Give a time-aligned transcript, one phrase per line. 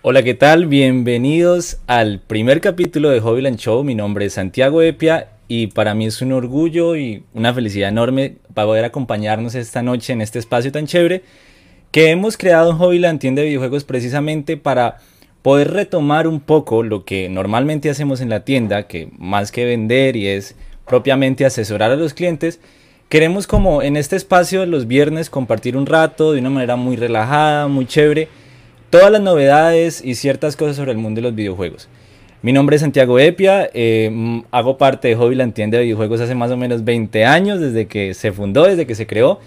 [0.00, 0.66] Hola, ¿qué tal?
[0.66, 3.82] Bienvenidos al primer capítulo de Hobbyland Show.
[3.82, 8.36] Mi nombre es Santiago Epia y para mí es un orgullo y una felicidad enorme
[8.54, 11.24] poder acompañarnos esta noche en este espacio tan chévere
[11.90, 14.98] que hemos creado en Hobbyland Tienda de Videojuegos precisamente para
[15.42, 20.14] poder retomar un poco lo que normalmente hacemos en la tienda, que más que vender
[20.14, 20.54] y es
[20.86, 22.60] propiamente asesorar a los clientes,
[23.08, 27.66] queremos como en este espacio los viernes compartir un rato de una manera muy relajada,
[27.66, 28.28] muy chévere
[28.90, 31.88] todas las novedades y ciertas cosas sobre el mundo de los videojuegos.
[32.40, 36.50] Mi nombre es Santiago Epia, eh, hago parte de Hobbyland Tienda de Videojuegos hace más
[36.52, 39.40] o menos 20 años, desde que se fundó, desde que se creó.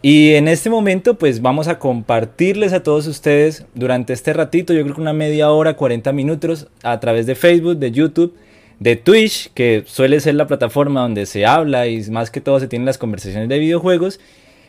[0.00, 4.82] Y en este momento pues vamos a compartirles a todos ustedes durante este ratito, yo
[4.82, 8.34] creo que una media hora, 40 minutos, a través de Facebook, de YouTube,
[8.78, 12.66] de Twitch, que suele ser la plataforma donde se habla y más que todo se
[12.66, 14.18] tienen las conversaciones de videojuegos.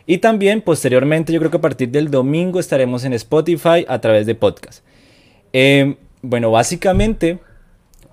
[0.05, 4.25] Y también posteriormente, yo creo que a partir del domingo estaremos en Spotify a través
[4.25, 4.83] de podcast.
[5.53, 7.39] Em, bueno, básicamente,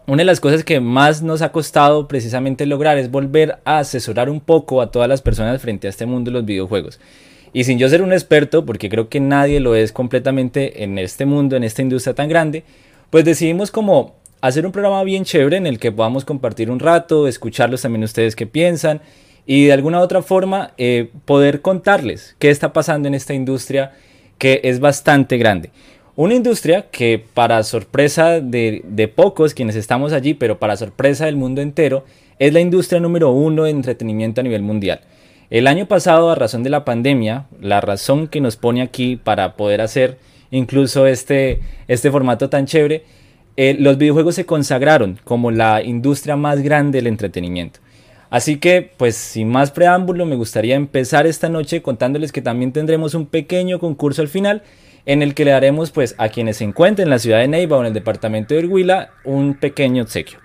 [0.06, 4.30] una de las cosas que más nos ha costado precisamente lograr es volver a asesorar
[4.30, 7.00] un poco a todas las personas frente a este mundo de los videojuegos.
[7.52, 11.24] Y sin yo ser un experto, porque creo que nadie lo es completamente en este
[11.26, 12.64] mundo, en esta industria tan grande,
[13.10, 17.26] pues decidimos como hacer un programa bien chévere en el que podamos compartir un rato,
[17.26, 19.00] escucharlos también ustedes qué piensan
[19.50, 23.92] y de alguna u otra forma eh, poder contarles qué está pasando en esta industria
[24.36, 25.70] que es bastante grande.
[26.16, 31.36] Una industria que para sorpresa de, de, pocos quienes estamos allí, pero para sorpresa del
[31.36, 32.04] mundo entero,
[32.38, 35.00] es la industria número uno de entretenimiento a nivel mundial.
[35.48, 39.56] El año pasado, a razón de la pandemia, la razón que nos pone aquí para
[39.56, 40.18] poder hacer
[40.50, 43.04] incluso este, este formato tan chévere,
[43.56, 47.80] eh, los videojuegos se consagraron como la industria más grande del entretenimiento.
[48.30, 53.14] Así que, pues sin más preámbulo, me gustaría empezar esta noche contándoles que también tendremos
[53.14, 54.62] un pequeño concurso al final
[55.06, 57.78] en el que le daremos pues a quienes se encuentren en la ciudad de Neiva
[57.78, 60.38] o en el departamento de Urhuila un pequeño obsequio.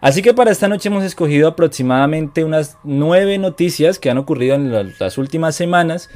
[0.00, 4.94] Así que para esta noche hemos escogido aproximadamente unas nueve noticias que han ocurrido en
[4.98, 6.08] las últimas semanas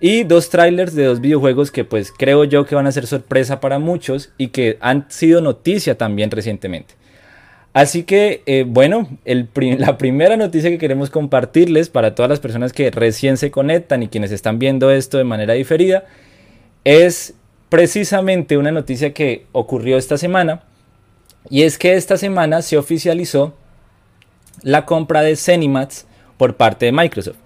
[0.00, 3.60] y dos trailers de dos videojuegos que pues creo yo que van a ser sorpresa
[3.60, 6.94] para muchos y que han sido noticia también recientemente.
[7.72, 12.90] Así que, eh, bueno, la primera noticia que queremos compartirles para todas las personas que
[12.90, 16.04] recién se conectan y quienes están viendo esto de manera diferida
[16.84, 17.34] es
[17.68, 20.62] precisamente una noticia que ocurrió esta semana
[21.48, 23.54] y es que esta semana se oficializó
[24.62, 26.06] la compra de Cenimax
[26.36, 27.38] por parte de Microsoft.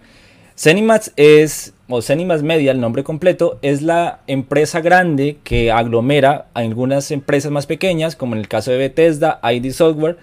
[0.57, 6.61] Cenimax es, o Cenimax Media, el nombre completo, es la empresa grande que aglomera a
[6.61, 10.17] algunas empresas más pequeñas, como en el caso de Bethesda, ID Software.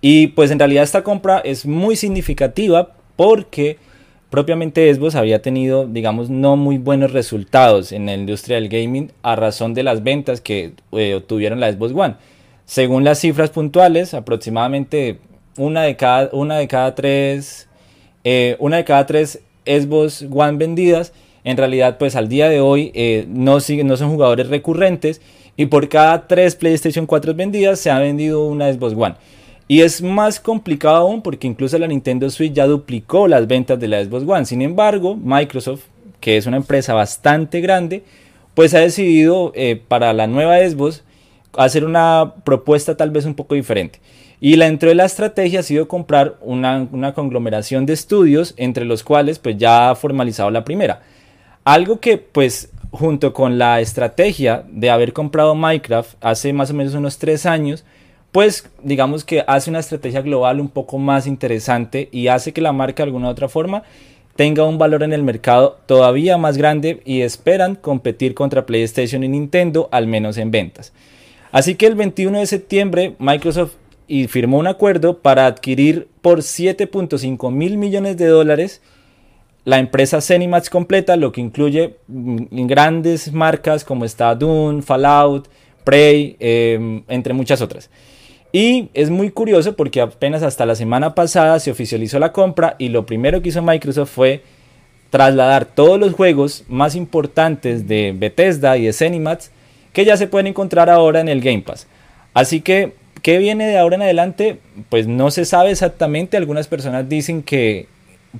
[0.00, 3.78] Y pues en realidad esta compra es muy significativa porque
[4.30, 9.36] propiamente Xbox había tenido, digamos, no muy buenos resultados en la industria del gaming a
[9.36, 12.16] razón de las ventas que eh, obtuvieron la Xbox One.
[12.64, 15.18] Según las cifras puntuales, aproximadamente
[15.56, 17.68] una de cada, una de cada tres,
[18.24, 21.12] eh, una de cada tres Xbox One vendidas,
[21.44, 25.20] en realidad pues al día de hoy eh, no, no son jugadores recurrentes
[25.56, 29.14] y por cada tres PlayStation 4 vendidas se ha vendido una Xbox One.
[29.66, 33.88] Y es más complicado aún porque incluso la Nintendo Switch ya duplicó las ventas de
[33.88, 34.44] la Xbox One.
[34.44, 35.84] Sin embargo, Microsoft,
[36.20, 38.04] que es una empresa bastante grande,
[38.54, 41.02] pues ha decidido eh, para la nueva Xbox
[41.56, 44.00] hacer una propuesta tal vez un poco diferente.
[44.44, 49.02] Y la dentro de la estrategia ha sido comprar una, conglomeración de estudios, entre los
[49.02, 51.00] cuales pues ya ha formalizado la primera.
[51.64, 56.92] Algo que pues junto con la estrategia de haber comprado Minecraft hace más o menos
[56.92, 57.86] unos tres años,
[58.32, 62.74] pues digamos que hace una estrategia global un poco más interesante y hace que la
[62.74, 63.82] marca de alguna u otra forma
[64.36, 69.28] tenga un valor en el mercado todavía más grande y esperan competir contra PlayStation y
[69.28, 70.92] Nintendo, al menos en ventas.
[71.50, 73.76] Así que el 21 de septiembre Microsoft
[74.06, 78.82] y firmó un acuerdo para adquirir por 7.5 mil millones de dólares
[79.64, 85.48] la empresa Cenimax completa, lo que incluye mm, grandes marcas como está Dune, Fallout,
[85.84, 87.90] Prey, em, entre muchas otras.
[88.52, 92.88] Y es muy curioso porque apenas hasta la semana pasada se oficializó la compra y
[92.88, 94.42] lo primero que hizo Microsoft fue
[95.10, 99.50] trasladar todos los juegos más importantes de Bethesda y de Cenimax
[99.92, 101.86] que ya se pueden encontrar ahora en el Game Pass.
[102.32, 104.58] Así que ¿Qué viene de ahora en adelante?
[104.90, 106.36] Pues no se sabe exactamente.
[106.36, 107.86] Algunas personas dicen que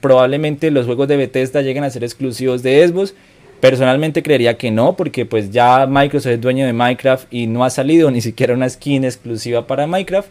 [0.02, 3.14] probablemente los juegos de Bethesda lleguen a ser exclusivos de Xbox.
[3.60, 7.70] Personalmente creería que no, porque pues ya Microsoft es dueño de Minecraft y no ha
[7.70, 10.28] salido ni siquiera una skin exclusiva para Minecraft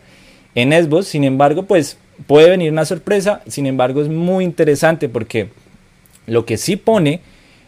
[0.53, 1.07] en Xbox.
[1.07, 1.97] Sin embargo, pues
[2.27, 3.41] puede venir una sorpresa.
[3.47, 5.47] Sin embargo, es muy interesante porque
[6.27, 7.21] lo que sí pone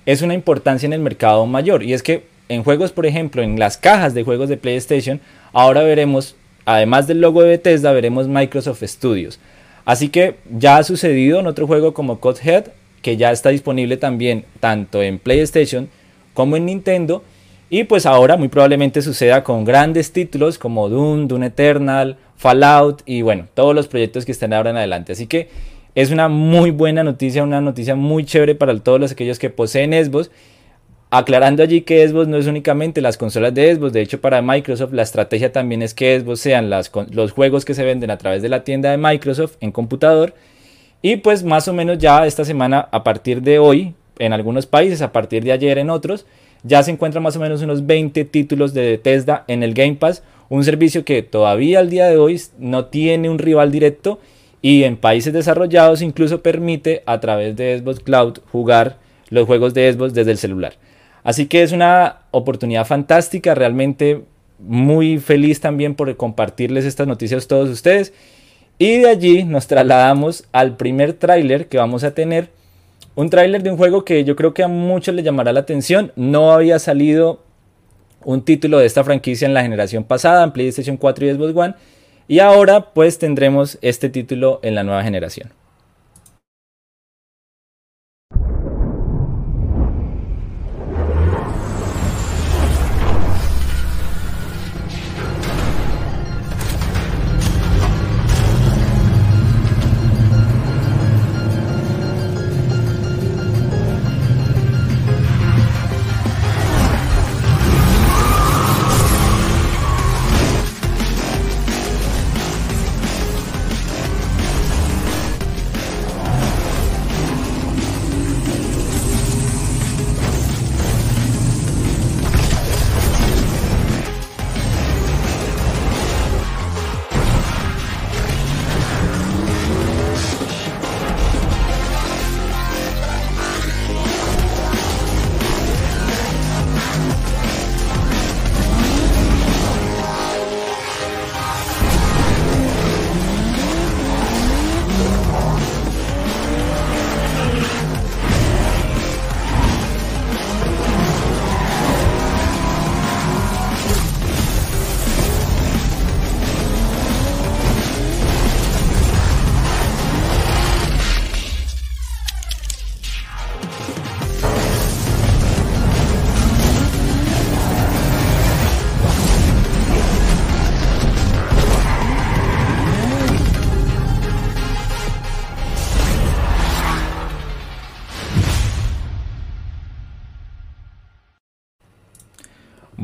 [0.06, 1.82] es una importancia en el mercado mayor.
[1.82, 5.20] Y es que en juegos, por ejemplo, en las cajas de juegos de PlayStation,
[5.52, 6.36] ahora veremos,
[6.66, 9.40] además del logo de Bethesda, veremos Microsoft Studios.
[9.86, 12.66] Así que ya ha sucedido en otro juego como Codhead,
[13.02, 15.90] que ya está disponible también tanto en PlayStation
[16.34, 17.24] como en Nintendo.
[17.70, 23.22] Y pues ahora muy probablemente suceda con grandes títulos como Doom, Doom Eternal, Fallout y
[23.22, 25.14] bueno, todos los proyectos que están ahora en adelante.
[25.14, 25.50] Así que
[25.96, 30.30] es una muy buena noticia, una noticia muy chévere para todos aquellos que poseen Xbox.
[31.18, 34.92] Aclarando allí que Xbox no es únicamente las consolas de Xbox, de hecho para Microsoft
[34.92, 38.50] la estrategia también es que Xbox sean los juegos que se venden a través de
[38.50, 40.34] la tienda de Microsoft en computador
[41.02, 45.02] y pues más o menos ya esta semana, a partir de hoy, en algunos países,
[45.02, 46.26] a partir de ayer en otros,
[46.64, 50.22] ya se encuentran más o menos unos 20 títulos de Bethesda en el Game Pass,
[50.50, 54.20] un servicio que todavía al día de hoy no tiene un rival directo
[54.62, 58.98] y en países desarrollados incluso permite a través de Xbox Cloud jugar
[59.30, 60.74] los juegos de Xbox desde el celular.
[61.26, 64.22] Así que es una oportunidad fantástica, realmente
[64.60, 68.14] muy feliz también por compartirles estas noticias a todos ustedes.
[68.78, 72.50] Y de allí nos trasladamos al primer tráiler que vamos a tener.
[73.16, 76.12] Un tráiler de un juego que yo creo que a muchos les llamará la atención.
[76.16, 77.42] No había salido
[78.24, 81.74] un título de esta franquicia en la generación pasada, en PlayStation 4 y Xbox One.
[82.28, 85.50] Y ahora pues tendremos este título en la nueva generación.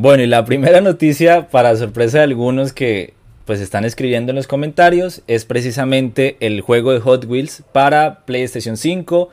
[0.01, 3.13] Bueno, y la primera noticia, para sorpresa de algunos que
[3.45, 8.77] pues están escribiendo en los comentarios, es precisamente el juego de Hot Wheels para PlayStation
[8.77, 9.29] 5,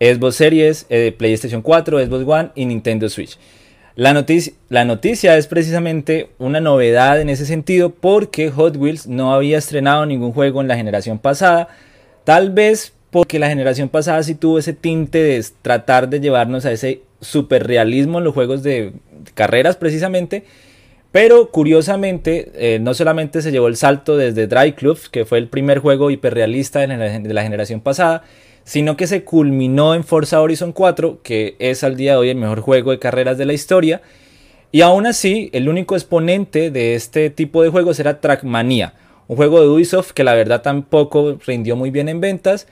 [0.00, 3.38] Xbox Series, eh, PlayStation 4, Xbox One y Nintendo Switch.
[3.94, 9.32] La noticia, la noticia es precisamente una novedad en ese sentido porque Hot Wheels no
[9.32, 11.68] había estrenado ningún juego en la generación pasada,
[12.24, 16.72] tal vez porque la generación pasada sí tuvo ese tinte de tratar de llevarnos a
[16.72, 18.92] ese super realismo en los juegos de
[19.34, 20.44] carreras precisamente.
[21.12, 25.48] Pero curiosamente, eh, no solamente se llevó el salto desde Dry Clubs, que fue el
[25.48, 28.22] primer juego hiperrealista de la, generación pasada,
[28.62, 32.36] sino que se culminó en Forza Horizon 4, que es al día de hoy el
[32.36, 34.02] mejor juego de carreras de la historia.
[34.70, 38.94] Y aún así, el único exponente de este tipo de juegos era Trackmania,
[39.26, 42.68] un juego de Ubisoft que la verdad tampoco rindió muy bien en ventas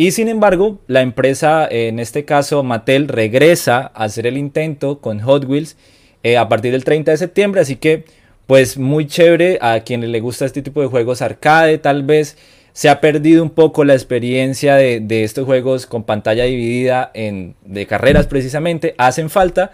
[0.00, 5.18] y sin embargo, la empresa, en este caso Mattel, regresa a hacer el intento con
[5.18, 5.76] Hot Wheels
[6.22, 7.60] eh, a partir del 30 de septiembre.
[7.60, 8.04] Así que,
[8.46, 12.38] pues muy chévere a quien le gusta este tipo de juegos arcade, tal vez
[12.72, 17.86] se ha perdido un poco la experiencia de, estos juegos con pantalla dividida en, de
[17.86, 19.72] carreras precisamente, hacen falta.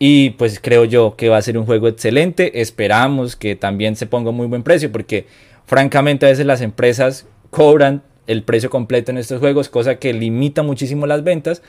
[0.00, 2.60] Y pues creo yo que va a ser un juego excelente.
[2.60, 5.26] Esperamos que también se ponga muy buen precio porque
[5.64, 10.62] francamente a veces las empresas cobran el precio completo en estos juegos, cosa que limita
[10.62, 11.62] muchísimo las ventas,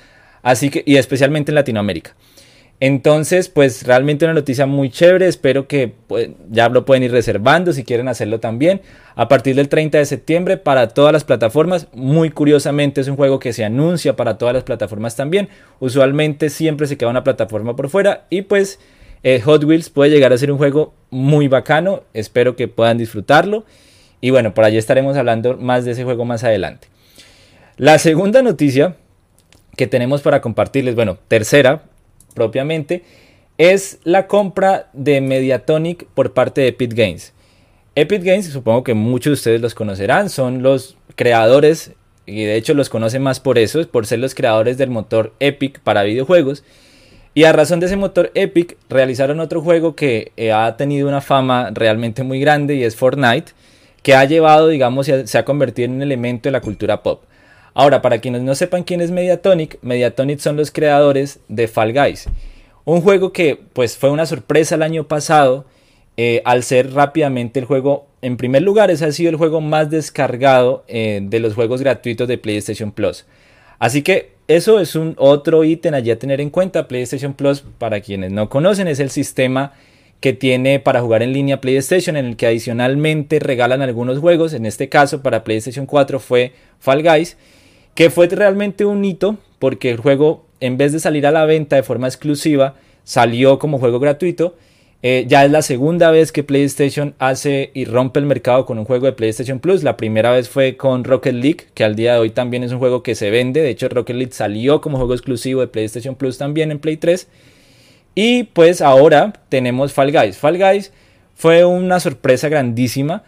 [0.43, 2.15] así que y especialmente en Latinoamérica.
[2.79, 7.73] Entonces, pues realmente una noticia muy chévere, espero que pues, ya lo pueden ir reservando
[7.73, 8.81] si quieren hacerlo también.
[9.15, 13.39] A partir del 30 de septiembre para todas las plataformas, muy curiosamente es un juego
[13.39, 15.49] que se anuncia para todas las plataformas también.
[15.79, 18.79] Usualmente siempre se queda una plataforma por fuera y pues
[19.23, 23.63] eh, Hot Wheels puede llegar a ser un juego muy bacano, espero que puedan disfrutarlo.
[24.21, 26.87] Y bueno, por allí estaremos hablando más de ese juego más adelante.
[27.77, 28.95] La segunda noticia
[29.75, 31.83] que tenemos para compartirles, bueno, tercera
[32.35, 33.03] propiamente,
[33.57, 37.33] es la compra de Mediatonic por parte de Epic Games.
[37.95, 41.91] Epic Games, supongo que muchos de ustedes los conocerán, son los creadores,
[42.25, 45.79] y de hecho los conocen más por eso, por ser los creadores del motor Epic
[45.79, 46.63] para videojuegos.
[47.33, 51.21] Y a razón de ese motor Epic, realizaron otro juego que eh, ha tenido una
[51.21, 53.53] fama realmente muy grande y es Fortnite,
[54.03, 57.23] que ha llevado, digamos, se ha convertido en un elemento de la cultura pop.
[57.73, 62.27] Ahora, para quienes no sepan quién es Mediatonic, Mediatonic son los creadores de Fall Guys.
[62.83, 65.65] Un juego que pues fue una sorpresa el año pasado
[66.17, 69.89] eh, al ser rápidamente el juego, en primer lugar, ese ha sido el juego más
[69.89, 73.25] descargado eh, de los juegos gratuitos de PlayStation Plus.
[73.79, 76.87] Así que eso es un otro ítem allí a tener en cuenta.
[76.87, 79.73] PlayStation Plus, para quienes no conocen, es el sistema
[80.21, 84.53] que tiene para jugar en línea PlayStation, en el que adicionalmente regalan algunos juegos.
[84.53, 87.37] En este caso, para PlayStation 4 fue Fall Guys,
[87.95, 91.75] que fue realmente un hito, porque el juego, en vez de salir a la venta
[91.75, 94.55] de forma exclusiva, salió como juego gratuito.
[95.03, 98.85] Eh, ya es la segunda vez que PlayStation hace y rompe el mercado con un
[98.85, 99.81] juego de PlayStation Plus.
[99.81, 102.77] La primera vez fue con Rocket League, que al día de hoy también es un
[102.77, 103.61] juego que se vende.
[103.61, 107.27] De hecho, Rocket League salió como juego exclusivo de PlayStation Plus también en Play 3.
[108.15, 110.37] Y pues ahora tenemos Fall Guys.
[110.37, 110.91] Fall Guys
[111.35, 113.23] fue una sorpresa grandísima.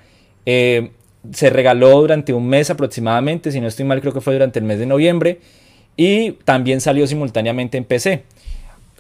[0.45, 0.91] Eh,
[1.31, 4.65] se regaló durante un mes aproximadamente, si no estoy mal creo que fue durante el
[4.65, 5.39] mes de noviembre.
[5.95, 8.23] Y también salió simultáneamente en PC.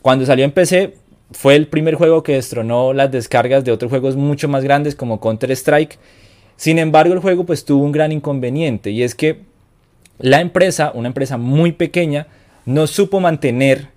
[0.01, 0.95] Cuando salió en PC
[1.31, 5.19] fue el primer juego que destronó las descargas de otros juegos mucho más grandes como
[5.19, 5.97] Counter Strike.
[6.55, 9.41] Sin embargo el juego pues tuvo un gran inconveniente y es que
[10.19, 12.27] la empresa, una empresa muy pequeña,
[12.65, 13.92] no supo mantener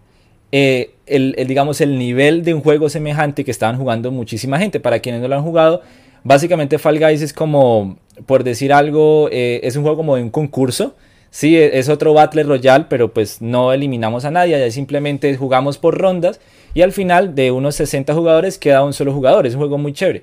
[0.53, 4.81] eh, el, digamos, el nivel de un juego semejante que estaban jugando muchísima gente.
[4.81, 5.83] Para quienes no lo han jugado,
[6.25, 10.31] básicamente Fall Guys es como, por decir algo, eh, es un juego como de un
[10.31, 10.95] concurso.
[11.31, 15.79] Sí, e, es otro Battle Royale, pero pues no eliminamos a nadie, ya simplemente jugamos
[15.79, 16.41] por rondas
[16.75, 19.47] y al final de unos 60 jugadores queda un solo jugador.
[19.47, 20.23] Es un juego muy chévere.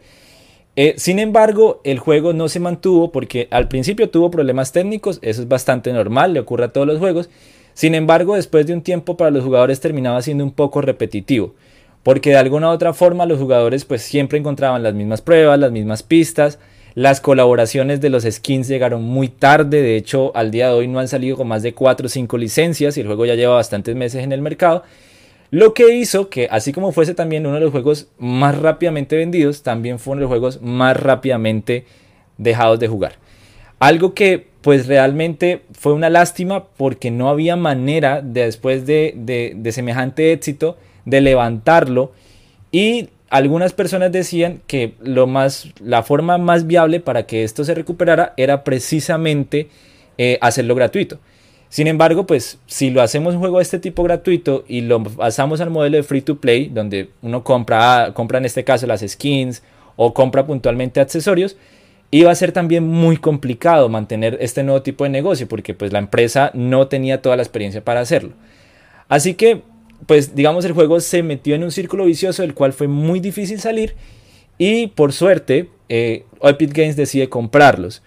[0.76, 5.42] Eh, sin embargo, el juego no se mantuvo porque al principio tuvo problemas técnicos, eso
[5.44, 7.30] es bastante normal, le ocurre a todos los juegos.
[7.74, 11.56] Sin embargo, después de un tiempo para los jugadores terminaba siendo un poco repetitivo,
[12.04, 15.72] porque de alguna u otra forma los jugadores pues siempre encontraban las mismas pruebas, las
[15.72, 16.60] mismas pistas,
[16.96, 21.00] las colaboraciones de los skins llegaron muy tarde, de hecho al día de hoy no
[21.00, 23.96] han salido con más de 4 o 5 licencias y el juego ya lleva bastantes
[23.96, 24.84] meses en el mercado.
[25.50, 29.64] Lo que hizo que, así como fuese también uno de los juegos más rápidamente vendidos,
[29.64, 31.86] también fue uno de los juegos más rápidamente
[32.38, 33.23] dejados de jugar.
[33.80, 40.32] Algo que pues realmente fue una lástima porque no había manera de, después de, semejante
[40.32, 42.14] éxito de levantarlo
[42.72, 47.74] y algunas personas decían que lo más, la forma más viable para que esto se
[47.74, 49.68] recuperara era precisamente
[50.18, 51.20] eh, hacerlo gratuito.
[51.68, 55.60] Sin embargo, pues si lo hacemos un juego de este tipo gratuito y lo pasamos
[55.60, 59.64] al modelo de free to play, donde uno compra, compra en este caso las skins
[59.96, 61.58] o compra puntualmente accesorios,
[62.14, 65.98] iba a ser también muy complicado mantener este nuevo tipo de negocio porque pues la
[65.98, 68.34] empresa no tenía toda la experiencia para hacerlo.
[69.10, 69.64] Así que
[70.06, 73.60] pues digamos el juego se metió en un círculo vicioso del cual fue muy difícil
[73.60, 73.96] salir
[74.60, 78.04] y por suerte eh, Epic Games decide comprarlos.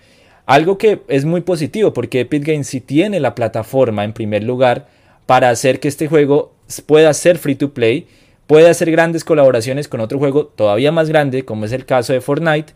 [0.47, 4.87] Algo que es muy positivo porque Epic Games sí tiene la plataforma en primer lugar
[5.27, 6.53] para hacer que este juego
[6.87, 8.07] pueda ser free to play,
[8.47, 12.21] pueda hacer grandes colaboraciones con otro juego todavía más grande como es el caso de
[12.21, 12.73] Fortnite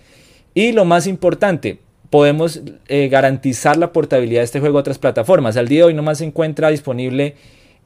[0.54, 1.78] y lo más importante,
[2.10, 5.56] podemos eh, garantizar la portabilidad de este juego a otras plataformas.
[5.56, 7.36] Al día de hoy nomás se encuentra disponible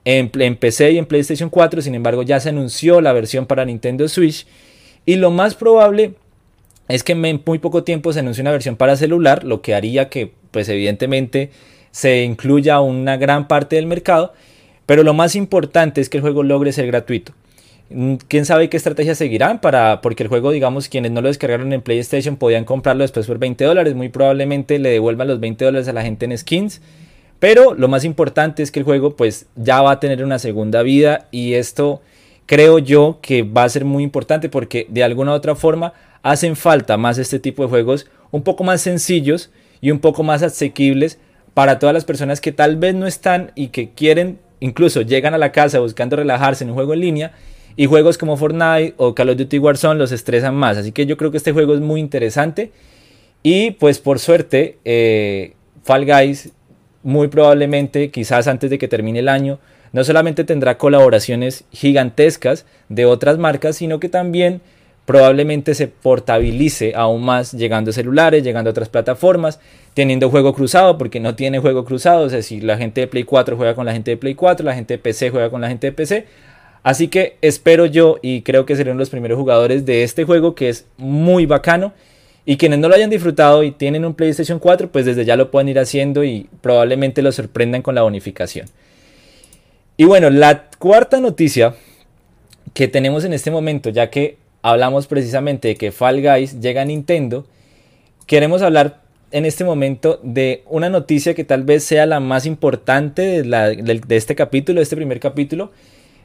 [0.04, 4.09] en, PC y en PlayStation 4, sin embargo ya se anunció la versión para Nintendo
[4.09, 4.47] Switch.
[5.06, 6.14] Y lo más probable
[6.88, 10.09] es que en muy poco tiempo se anuncie una versión para celular, lo que haría
[10.09, 11.50] que pues evidentemente
[11.90, 14.33] se incluya una gran parte del mercado.
[14.87, 17.33] Pero lo más importante es que el juego logre ser gratuito.
[17.90, 21.72] Mm, quién sabe qué estrategia seguirán para porque el juego digamos quienes no lo descargaron
[21.72, 25.88] en PlayStation podían comprarlo después por 20 dólares muy probablemente le devuelvan los 20 dólares
[25.88, 26.80] a la gente en skins.
[27.40, 30.82] Pero lo más importante es que el juego pues ya va a tener una segunda
[30.82, 32.00] vida y esto
[32.46, 36.56] creo yo que va a ser muy importante porque de alguna u otra forma hacen
[36.56, 39.50] falta más este tipo de juegos un poco más sencillos
[39.82, 41.18] y un poco más asequibles
[41.52, 45.38] para todas las personas que tal vez no están y que quieren incluso llegan a
[45.38, 47.32] la casa buscando relajarse en un juego en línea
[47.76, 50.76] y juegos como Fortnite o Call of Duty Warzone los estresan más.
[50.76, 52.73] Así que yo creo que este juego es muy interesante.
[53.43, 56.52] Y pues por suerte, eh, Fall Guys
[57.02, 59.59] muy probablemente, quizás antes de que termine el año,
[59.93, 64.61] no solamente tendrá colaboraciones gigantescas de otras marcas, sino que también
[65.04, 69.61] probablemente se portabilice aún más llegando a celulares, llegando a otras plataformas,
[69.93, 73.57] teniendo juego cruzado, porque no tiene juego cruzado, es decir, la gente de Play 4
[73.57, 75.88] juega con la gente de Play 4, la gente de PC juega con la gente
[75.88, 76.26] de PC,
[76.84, 80.68] Así que espero yo y creo que serán los primeros jugadores de este juego que
[80.68, 81.94] es muy bacano.
[82.46, 85.50] Y quienes no lo hayan disfrutado y tienen un PlayStation 4, pues desde ya lo
[85.50, 88.66] pueden ir haciendo y probablemente lo sorprendan con la bonificación.
[89.96, 91.74] Y bueno, la cuarta noticia
[92.74, 96.84] que tenemos en este momento, ya que hablamos precisamente de que Fall Guys llega a
[96.84, 97.46] Nintendo,
[98.26, 99.00] queremos hablar
[99.30, 104.16] en este momento de una noticia que tal vez sea la más importante de, de
[104.16, 105.72] este capítulo, de este primer capítulo,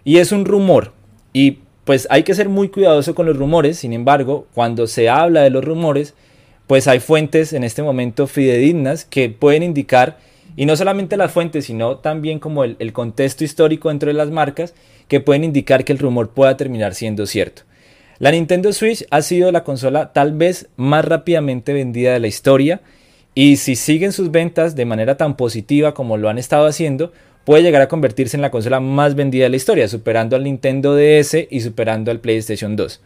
[0.04, 0.94] y es un rumor.
[1.34, 3.80] Y pues hay que ser muy cuidadoso con los rumores.
[3.80, 6.14] Sin embargo, cuando se habla de los rumores,
[6.68, 10.18] pues hay fuentes en este momento fidedignas que pueden indicar,
[10.56, 14.76] y no solamente las fuentes, sino también como el, contexto histórico dentro de las marcas,
[15.08, 17.64] que pueden indicar que el rumor pueda terminar siendo cierto.
[18.20, 22.82] La Nintendo Switch ha sido la consola tal vez más rápidamente vendida de la historia
[23.34, 27.14] y si siguen sus ventas de manera tan positiva como lo han estado haciendo,
[27.46, 30.96] puede llegar a convertirse en la consola más vendida de la historia, superando al Nintendo
[30.96, 33.02] DS y superando al PlayStation 2.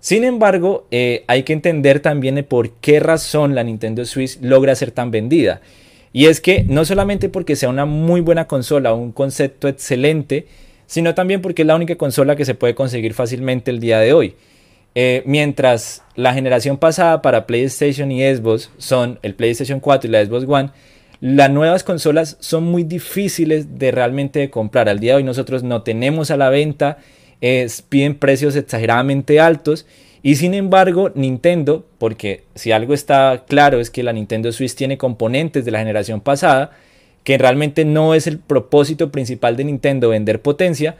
[0.00, 4.90] Sin embargo, eh, hay que entender también por qué razón la Nintendo Switch logra ser
[4.90, 5.60] tan vendida.
[6.12, 10.46] Y es que no solamente porque sea una muy buena consola, un concepto excelente,
[10.86, 14.12] sino también porque es la única consola que se puede conseguir fácilmente el día de
[14.12, 14.34] hoy.
[14.94, 20.24] Eh, mientras la generación pasada para PlayStation y Xbox son el PlayStation 4 y la
[20.24, 20.70] Xbox One,
[21.22, 24.88] las nuevas consolas son muy difíciles de realmente comprar.
[24.88, 26.98] Al día de hoy nosotros no tenemos a la venta,
[27.88, 29.86] piden precios exageradamente altos.
[30.24, 34.98] Y sin embargo, Nintendo, porque si algo está claro es que la Nintendo Switch tiene
[34.98, 36.72] componentes de la generación pasada,
[37.22, 40.96] que realmente no es el propósito principal de Nintendo vender potencia,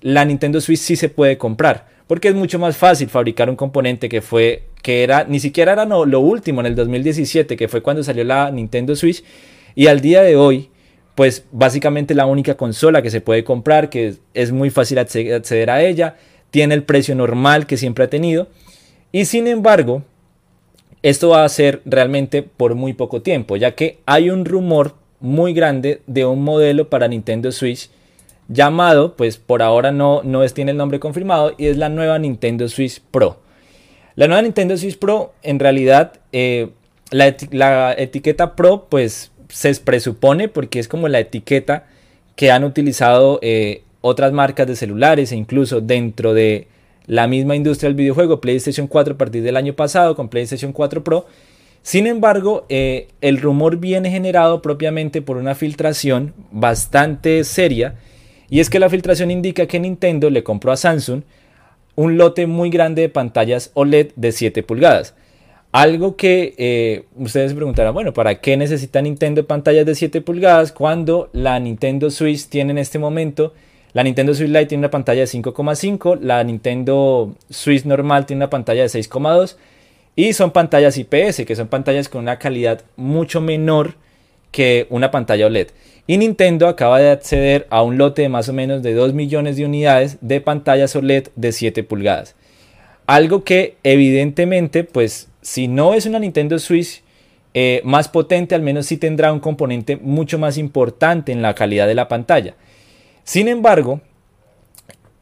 [0.00, 4.08] la Nintendo Switch sí se puede comprar, porque es mucho más fácil fabricar un componente
[4.08, 8.02] que fue que era ni siquiera era lo último en el 2017, que fue cuando
[8.02, 9.22] salió la Nintendo Switch
[9.74, 10.70] y al día de hoy,
[11.14, 15.82] pues básicamente la única consola que se puede comprar, que es muy fácil acceder a
[15.82, 16.16] ella,
[16.50, 18.48] tiene el precio normal que siempre ha tenido.
[19.10, 20.02] Y sin embargo,
[21.02, 25.52] esto va a ser realmente por muy poco tiempo, ya que hay un rumor muy
[25.52, 27.90] grande de un modelo para Nintendo Switch
[28.48, 32.18] llamado, pues por ahora no, no es, tiene el nombre confirmado, y es la nueva
[32.18, 33.40] Nintendo Switch Pro.
[34.14, 36.70] La nueva Nintendo Switch Pro, en realidad, eh,
[37.10, 41.84] la, la, etiqueta Pro, pues se presupone, porque es como la etiqueta
[42.36, 46.68] que han utilizado eh, otras marcas de celulares e incluso dentro de
[47.06, 51.04] la misma industria del videojuego, PlayStation 4 a partir del año pasado con PlayStation 4
[51.04, 51.26] Pro.
[51.82, 57.96] Sin embargo, eh, el rumor viene generado propiamente por una filtración bastante seria
[58.48, 61.22] y es que la filtración indica que Nintendo le compró a Samsung
[61.94, 65.14] un lote muy grande de pantallas OLED de 7 pulgadas.
[65.72, 70.70] Algo que eh, ustedes se preguntarán, bueno, ¿para qué necesita Nintendo pantallas de 7 pulgadas
[70.70, 73.54] cuando la Nintendo Switch tiene en este momento,
[73.94, 78.50] la Nintendo Switch Lite tiene una pantalla de 5,5, la Nintendo Switch normal tiene una
[78.50, 79.56] pantalla de 6,2
[80.14, 83.94] y son pantallas IPS, que son pantallas con una calidad mucho menor
[84.50, 85.68] que una pantalla OLED.
[86.06, 89.56] Y Nintendo acaba de acceder a un lote de más o menos de 2 millones
[89.56, 92.34] de unidades de pantallas OLED de 7 pulgadas.
[93.06, 97.02] Algo que evidentemente pues si no es una Nintendo Switch
[97.54, 101.86] eh, más potente, al menos sí tendrá un componente mucho más importante en la calidad
[101.86, 102.54] de la pantalla.
[103.24, 104.00] Sin embargo,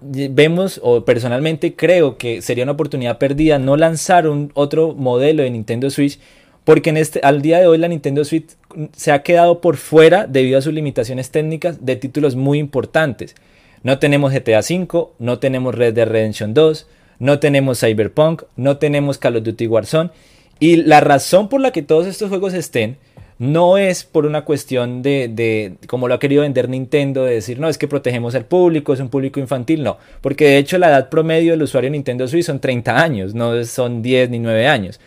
[0.01, 5.51] vemos o personalmente creo que sería una oportunidad perdida no lanzar un otro modelo de
[5.51, 6.19] Nintendo Switch
[6.65, 8.51] porque este, al día de hoy la Nintendo Switch
[8.93, 13.35] se ha quedado por fuera debido a sus limitaciones técnicas de títulos muy importantes.
[13.83, 16.87] No tenemos GTA V, no tenemos Red Dead Redemption 2,
[17.21, 20.11] no tenemos Cyberpunk, no tenemos Call of Duty Warzone.
[20.59, 22.97] Y la razón por la que todos estos juegos estén
[23.39, 27.59] no es por una cuestión de, de, como lo ha querido vender Nintendo, de decir,
[27.59, 30.91] no, es que protegemos al público, es un público infantil, no, porque de hecho la
[30.91, 35.01] edad promedio del usuario Nintendo Switch son 30 años, no son 10 ni 9 años.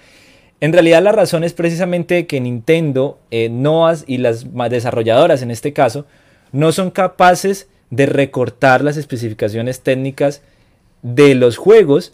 [0.61, 5.73] En realidad la razón es precisamente que Nintendo eh, no y las desarrolladoras en este
[5.73, 6.05] caso
[6.51, 10.41] no son capaces de recortar las especificaciones técnicas
[11.03, 12.13] de los juegos,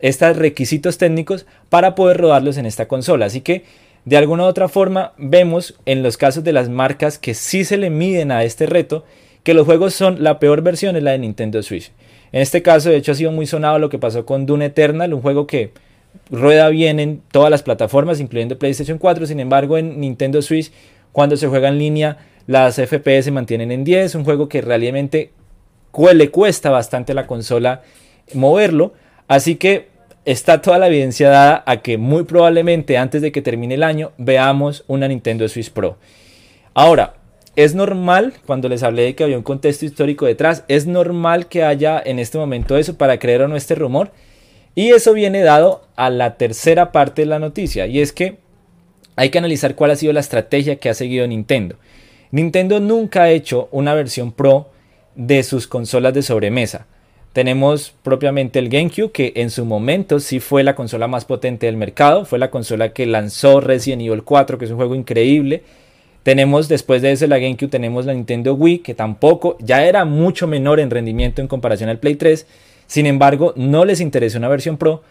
[0.00, 3.26] estos requisitos técnicos para poder rodarlos en esta consola.
[3.26, 3.64] Así que
[4.04, 7.76] de alguna u otra forma vemos en los casos de las marcas que sí se
[7.76, 9.04] le miden a este reto
[9.42, 11.92] que los juegos son la peor versión es la de Nintendo Switch.
[12.32, 15.14] En este caso de hecho ha sido muy sonado lo que pasó con Dune Eternal,
[15.14, 15.72] un juego que
[16.30, 20.70] rueda bien en todas las plataformas incluyendo PlayStation 4, sin embargo en Nintendo Switch
[21.12, 25.32] cuando se juega en línea las FPS se mantienen en 10, un juego que realmente
[26.14, 27.82] le cuesta bastante la consola
[28.34, 28.92] moverlo.
[29.26, 29.88] Así que
[30.24, 34.12] está toda la evidencia dada a que muy probablemente antes de que termine el año
[34.18, 35.96] veamos una Nintendo Switch Pro.
[36.74, 37.14] Ahora,
[37.56, 41.64] es normal, cuando les hablé de que había un contexto histórico detrás, es normal que
[41.64, 44.12] haya en este momento eso para creer o no este rumor.
[44.76, 48.38] Y eso viene dado a la tercera parte de la noticia, y es que
[49.16, 51.74] hay que analizar cuál ha sido la estrategia que ha seguido Nintendo.
[52.30, 54.70] Nintendo nunca ha hecho una versión Pro
[55.16, 56.86] de sus consolas de sobremesa.
[57.32, 61.76] Tenemos propiamente el GameCube, que en su momento sí fue la consola más potente del
[61.76, 65.62] mercado, fue la consola que lanzó Resident Evil 4, que es un juego increíble,
[66.28, 70.46] tenemos después de ese la GameCube, tenemos la Nintendo Wii, que tampoco ya era mucho
[70.46, 72.46] menor en rendimiento en comparación al Play 3.
[72.86, 75.02] Sin embargo, no les interesó una versión Pro.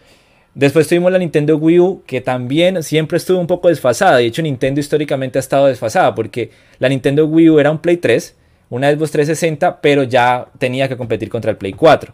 [0.54, 4.18] Después tuvimos la Nintendo Wii U, que también siempre estuvo un poco desfasada.
[4.18, 7.96] De hecho, Nintendo históricamente ha estado desfasada, porque la Nintendo Wii U era un Play
[7.96, 8.36] 3,
[8.70, 12.12] una Xbox 360, pero ya tenía que competir contra el Play 4.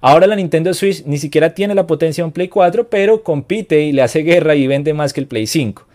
[0.00, 3.82] Ahora la Nintendo Switch ni siquiera tiene la potencia de un Play 4, pero compite
[3.82, 5.86] y le hace guerra y vende más que el Play 5.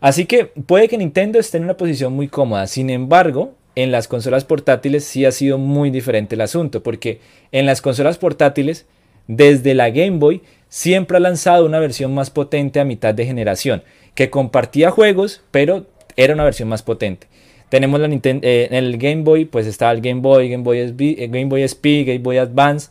[0.00, 2.66] Así que puede que Nintendo esté en una posición muy cómoda.
[2.66, 7.20] Sin embargo, en las consolas portátiles sí ha sido muy diferente el asunto, porque
[7.52, 8.86] en las consolas portátiles,
[9.28, 13.82] desde la Game Boy, siempre ha lanzado una versión más potente a mitad de generación,
[14.14, 15.86] que compartía juegos, pero
[16.16, 17.28] era una versión más potente.
[17.72, 20.76] Tenemos la Nintendo, eh, en el Game Boy, pues estaba el Game Boy, Game Boy,
[20.78, 22.90] eh, SP, Game Boy Advance.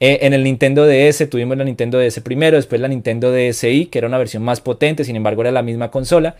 [0.00, 3.96] Eh, en el Nintendo DS tuvimos la Nintendo DS primero, después la Nintendo DSi, que
[3.96, 6.36] era una versión más potente, sin embargo era la misma consola.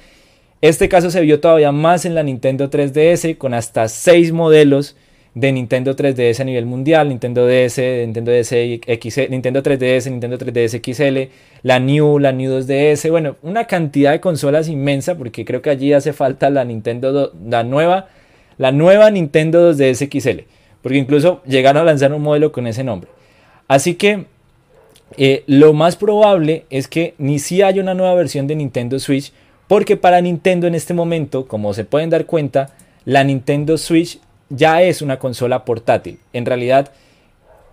[0.61, 4.94] Este caso se vio todavía más en la Nintendo 3DS, con hasta 6 modelos
[5.35, 8.49] de Nintendo 3DS a nivel mundial, Nintendo DS, Nintendo DS
[9.01, 11.31] XL, Nintendo 3DS, Nintendo 3DS XL,
[11.62, 15.93] la New, la New 2DS, bueno, una cantidad de consolas inmensa porque creo que allí
[15.93, 18.09] hace falta la Nintendo la nueva
[18.59, 20.41] la nueva Nintendo 2DS XL,
[20.83, 23.09] porque incluso llegaron a lanzar un modelo con ese nombre.
[23.69, 24.27] Así que
[25.17, 29.33] eh, lo más probable es que ni si haya una nueva versión de Nintendo Switch,
[29.69, 34.19] porque para Nintendo en este momento, como se pueden dar cuenta, la Nintendo Switch
[34.50, 36.18] ya es una consola portátil.
[36.32, 36.90] En realidad,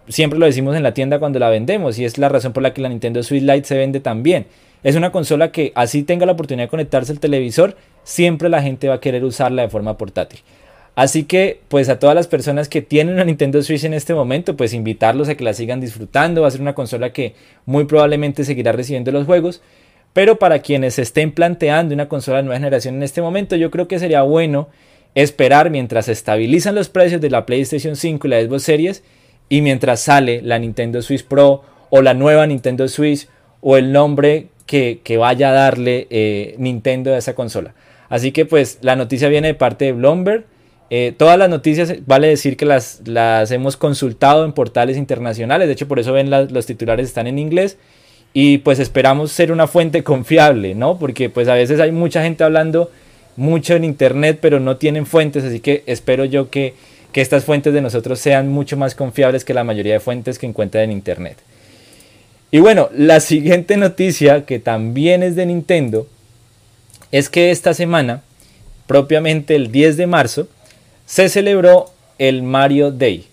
[0.07, 2.73] siempre lo decimos en la tienda cuando la vendemos y es la razón por la
[2.73, 4.47] que la Nintendo Switch Lite se vende tan bien.
[4.83, 8.88] Es una consola que así tenga la oportunidad de conectarse al televisor, siempre la gente
[8.88, 10.39] va a querer usarla de forma portátil.
[10.95, 14.55] Así que, pues a todas las personas que tienen una Nintendo Switch en este momento,
[14.55, 16.41] pues invitarlos a que la sigan disfrutando.
[16.41, 17.35] Va a ser una consola que
[17.65, 19.61] muy probablemente seguirá recibiendo los juegos.
[20.13, 23.89] Pero para quienes estén planteando una consola de nueva generación en este momento, yo creo
[23.89, 24.69] que sería bueno
[25.15, 29.04] esperar mientras se estabilizan los precios de la PlayStation 5 y la Xbox Series
[29.49, 33.28] y mientras sale la Nintendo Switch Pro o la nueva Nintendo Switch
[33.62, 37.73] o el nombre que, vaya a darle eh, Nintendo a esa consola.
[38.10, 40.45] Así que pues la noticia viene de parte de Bloomberg
[40.91, 45.73] eh, todas las noticias, vale decir que las, las hemos consultado en portales internacionales, de
[45.73, 47.78] hecho por eso ven los titulares están en inglés
[48.34, 50.99] y pues esperamos ser una fuente confiable, ¿no?
[50.99, 52.91] Porque pues a veces hay mucha gente hablando
[53.36, 56.74] mucho en internet pero no tienen fuentes, así que espero yo que,
[57.12, 60.45] que estas fuentes de nosotros sean mucho más confiables que la mayoría de fuentes que
[60.45, 61.38] encuentran en internet.
[62.52, 66.08] Y bueno, la siguiente noticia que también es de Nintendo
[67.12, 68.21] es que esta semana,
[68.88, 70.48] propiamente el 10 de marzo,
[71.06, 73.26] se celebró el Mario Day.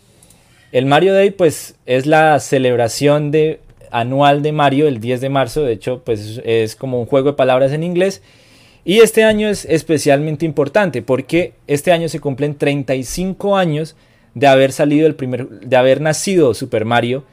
[0.73, 3.61] El Mario Day pues es la celebración de,
[3.91, 7.37] anual de Mario el 10 de marzo, de hecho pues es como un juego de
[7.37, 8.23] palabras en inglés.
[8.85, 13.95] Y este año es especialmente importante porque este año se cumplen 35 años
[14.35, 17.25] de haber salido el primer, de haber nacido Super Mario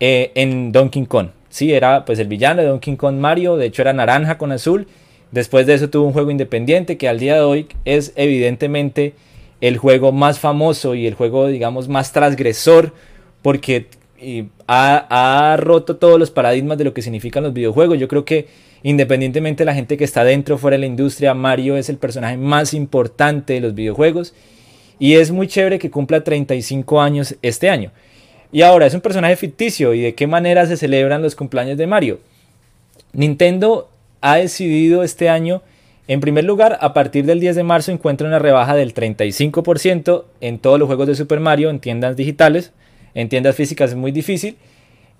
[0.00, 1.28] eh, en Donkey Kong.
[1.48, 4.86] Sí, era pues el villano de Donkey Kong Mario, de hecho era naranja con azul.
[5.30, 9.14] Después de eso tuvo un juego independiente que al día de hoy es evidentemente
[9.60, 12.92] el juego más famoso y el juego, digamos, más transgresor,
[13.42, 13.86] porque
[14.66, 17.98] ha, roto todos los paradigmas de lo que significan los videojuegos.
[17.98, 18.46] Yo creo que
[18.82, 21.96] independientemente de la gente que está dentro o fuera de la industria, Mario es el
[21.96, 24.34] personaje más importante de los videojuegos.
[24.98, 27.92] Y es muy chévere que cumpla 35 años este año.
[28.50, 29.94] Y ahora, es un personaje ficticio.
[29.94, 32.20] ¿Y de qué manera se celebran los cumpleaños de Mario?
[33.12, 33.88] Nintendo
[34.20, 35.62] ha decidido este año
[36.08, 40.58] en primer lugar, a partir del 10 de marzo encuentra una rebaja del 35% en
[40.58, 42.72] todos los juegos de Super Mario en tiendas digitales.
[43.14, 44.56] En tiendas físicas es muy difícil.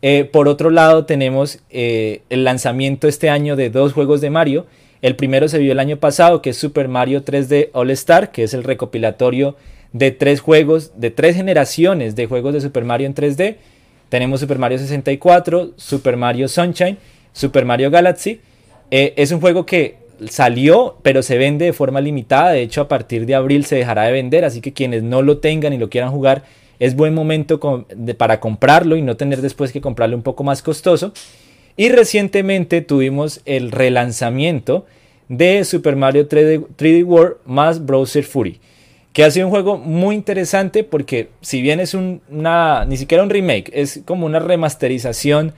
[0.02, 4.66] Eh, por otro lado, tenemos eh, el lanzamiento este año de dos juegos de Mario.
[5.02, 8.44] El primero se vio el año pasado, que es Super Mario 3D All Star, que
[8.44, 9.56] es el recopilatorio
[9.92, 13.56] de tres juegos, de tres generaciones de juegos de Super Mario en 3D.
[14.08, 16.98] Tenemos Super Mario 64, Super Mario Sunshine,
[17.32, 18.40] Super Mario Galaxy.
[18.90, 19.96] Eh, es un juego que
[20.28, 22.50] salió, pero se vende de forma limitada.
[22.50, 25.38] De hecho, a partir de abril se dejará de vender, así que quienes no lo
[25.38, 26.44] tengan y lo quieran jugar,
[26.80, 27.60] es buen momento
[28.16, 31.12] para comprarlo y no tener después que comprarlo un poco más costoso.
[31.76, 34.86] Y recientemente tuvimos el relanzamiento
[35.28, 38.60] de Super Mario 3D, World más Browser Fury,
[39.12, 43.30] que ha sido un juego muy interesante porque si bien es una, ni siquiera un
[43.30, 45.52] remake, es como una remasterización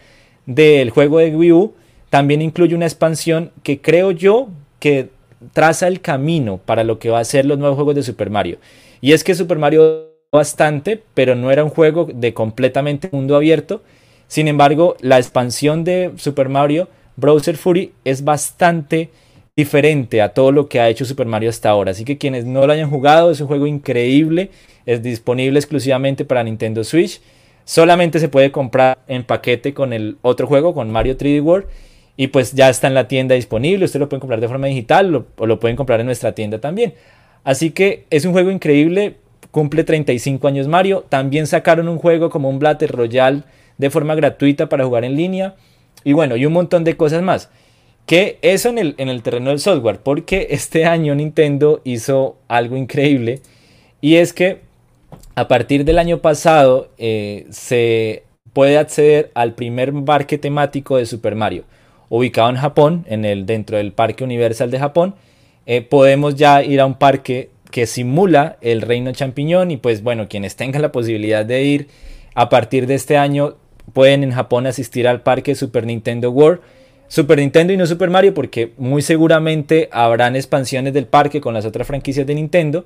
[0.46, 1.74] del juego de Wii U,
[2.10, 5.10] también incluye una expansión que creo yo que
[5.52, 8.58] traza el camino para lo que va a ser los nuevos juegos de Super Mario.
[9.00, 13.82] Y es que Super Mario bastante, pero no era un juego de completamente mundo abierto.
[14.28, 19.10] Sin embargo, la expansión de Super Mario Browser Fury es bastante
[19.56, 21.90] diferente a todo lo que ha hecho Super Mario hasta ahora.
[21.90, 24.50] Así que quienes no lo hayan jugado, es un juego increíble.
[24.86, 27.20] Es disponible exclusivamente para Nintendo Switch.
[27.64, 31.66] Solamente se puede comprar en paquete con el otro juego, con Mario 3D World.
[32.16, 33.84] Y pues ya está en la tienda disponible.
[33.84, 36.94] Usted lo puede comprar de forma digital o lo pueden comprar en nuestra tienda también.
[37.42, 39.16] Así que es un juego increíble.
[39.50, 41.04] Cumple 35 años Mario.
[41.08, 43.42] También sacaron un juego como un Battle Royale
[43.78, 45.54] de forma gratuita para jugar en línea.
[46.04, 47.50] Y bueno, y un montón de cosas más.
[48.06, 52.76] Que eso en el, en el terreno del software, porque este año Nintendo hizo algo
[52.76, 53.40] increíble
[54.00, 54.60] y es que
[55.34, 61.34] a partir del año pasado eh, se puede acceder al primer parque temático de Super
[61.34, 61.64] Mario,
[62.08, 65.14] ubicado en Japón, en el, dentro del Parque Universal de Japón.
[65.66, 70.28] Eh, podemos ya ir a un parque que simula el reino champiñón y pues bueno,
[70.28, 71.88] quienes tengan la posibilidad de ir
[72.34, 73.56] a partir de este año
[73.92, 76.60] pueden en Japón asistir al parque Super Nintendo World
[77.10, 81.64] Super Nintendo y no Super Mario porque muy seguramente habrán expansiones del parque con las
[81.64, 82.84] otras franquicias de Nintendo.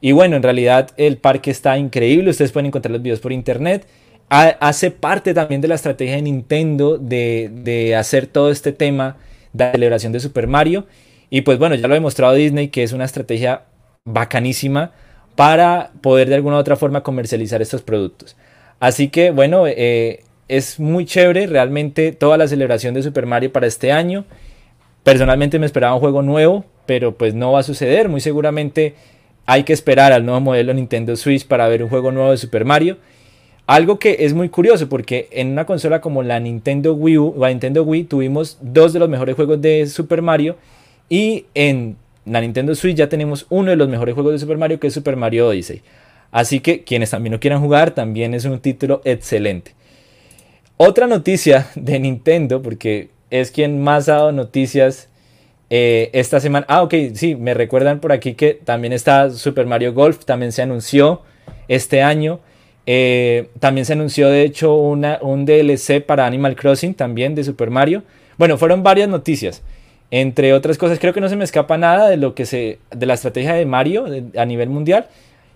[0.00, 3.86] Y bueno, en realidad el parque está increíble, ustedes pueden encontrar los videos por internet.
[4.28, 9.16] hace parte también de la estrategia de Nintendo de, hacer todo este tema
[9.52, 10.88] de celebración de Super Mario.
[11.30, 13.62] Y pues bueno, ya lo ha demostrado Disney que es una estrategia
[14.04, 14.92] bacanísima
[15.36, 18.36] para poder de alguna u otra forma comercializar estos productos.
[18.80, 23.66] Así que bueno, eh, es muy chévere realmente toda la celebración de Super Mario para
[23.66, 24.24] este año.
[25.04, 28.08] Personalmente me esperaba un juego nuevo, pero pues no va a suceder.
[28.08, 28.94] Muy seguramente
[29.46, 32.64] hay que esperar al nuevo modelo Nintendo Switch para ver un juego nuevo de Super
[32.64, 32.98] Mario.
[33.66, 37.48] Algo que es muy curioso porque en una consola como la Nintendo Wii U, la
[37.48, 40.56] Nintendo Wii tuvimos dos de los mejores juegos de Super Mario
[41.08, 44.78] y en la Nintendo Switch ya tenemos uno de los mejores juegos de Super Mario
[44.78, 45.82] que es Super Mario Odyssey.
[46.30, 49.74] Así que quienes también no quieran jugar también es un título excelente.
[50.76, 55.08] Otra noticia de Nintendo, porque es quien más ha dado noticias
[55.70, 56.66] eh, esta semana.
[56.68, 60.62] Ah, ok, sí, me recuerdan por aquí que también está Super Mario Golf, también se
[60.62, 61.22] anunció
[61.68, 62.40] este año.
[62.84, 68.02] Eh, también se anunció de hecho un DLC para Animal Crossing también de Super Mario.
[68.38, 69.62] Bueno, fueron varias noticias.
[70.14, 72.78] Entre otras cosas, creo que no se me escapa nada de lo que se.
[72.94, 74.04] de la estrategia de Mario
[74.36, 75.06] a nivel mundial.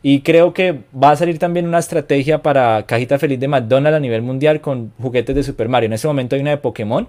[0.02, 4.00] Y creo que va a salir también una estrategia para Cajita Feliz de McDonald's a
[4.00, 5.88] nivel mundial con juguetes de Super Mario.
[5.88, 7.06] En ese momento hay una de Pokémon,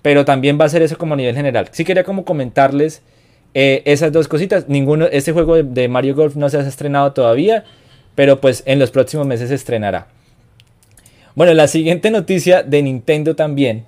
[0.00, 1.68] pero también va a ser eso como a nivel general.
[1.70, 3.02] Sí quería como comentarles
[3.52, 4.66] eh, esas dos cositas.
[4.70, 7.64] Ninguno, este juego de, de, Mario Golf no se ha estrenado todavía,
[8.14, 10.06] pero pues en los próximos meses se estrenará.
[11.34, 13.84] Bueno, la siguiente noticia de Nintendo también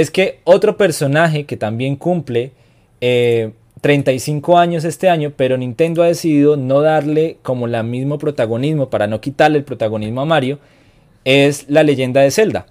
[0.00, 2.52] es que otro personaje que también cumple
[3.00, 8.90] eh, 35 años este año, pero Nintendo ha decidido no darle como la mismo protagonismo
[8.90, 10.58] para no quitarle el protagonismo a Mario,
[11.24, 12.66] es la leyenda de Zelda.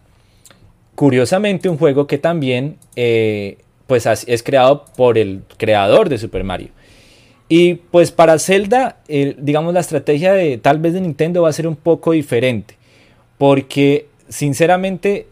[0.94, 3.58] Curiosamente un juego que también eh,
[3.88, 6.70] pues es creado por el creador de Super Mario.
[7.50, 11.68] Y pues para Zelda, digamos la estrategia de tal vez de Nintendo va a ser
[11.68, 12.76] un poco diferente,
[13.40, 15.26] porque sinceramente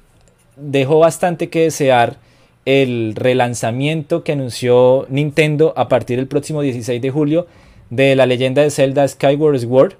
[0.56, 2.18] dejó bastante que desear
[2.66, 7.48] el relanzamiento que anunció Nintendo a partir del próximo 16 de julio
[7.90, 9.94] de la leyenda de Zelda Skyward Sword,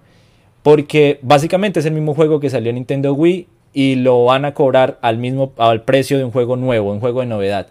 [0.64, 4.54] porque básicamente es el mismo juego que salió en Nintendo Wii y lo van a
[4.54, 7.68] cobrar al mismo al precio de un juego nuevo, un juego de novedad.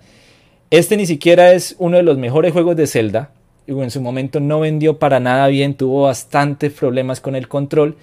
[0.71, 3.31] Este ni siquiera es uno de los mejores juegos de Zelda,
[3.67, 7.97] en su momento no vendió para nada bien, tuvo bastantes problemas con el control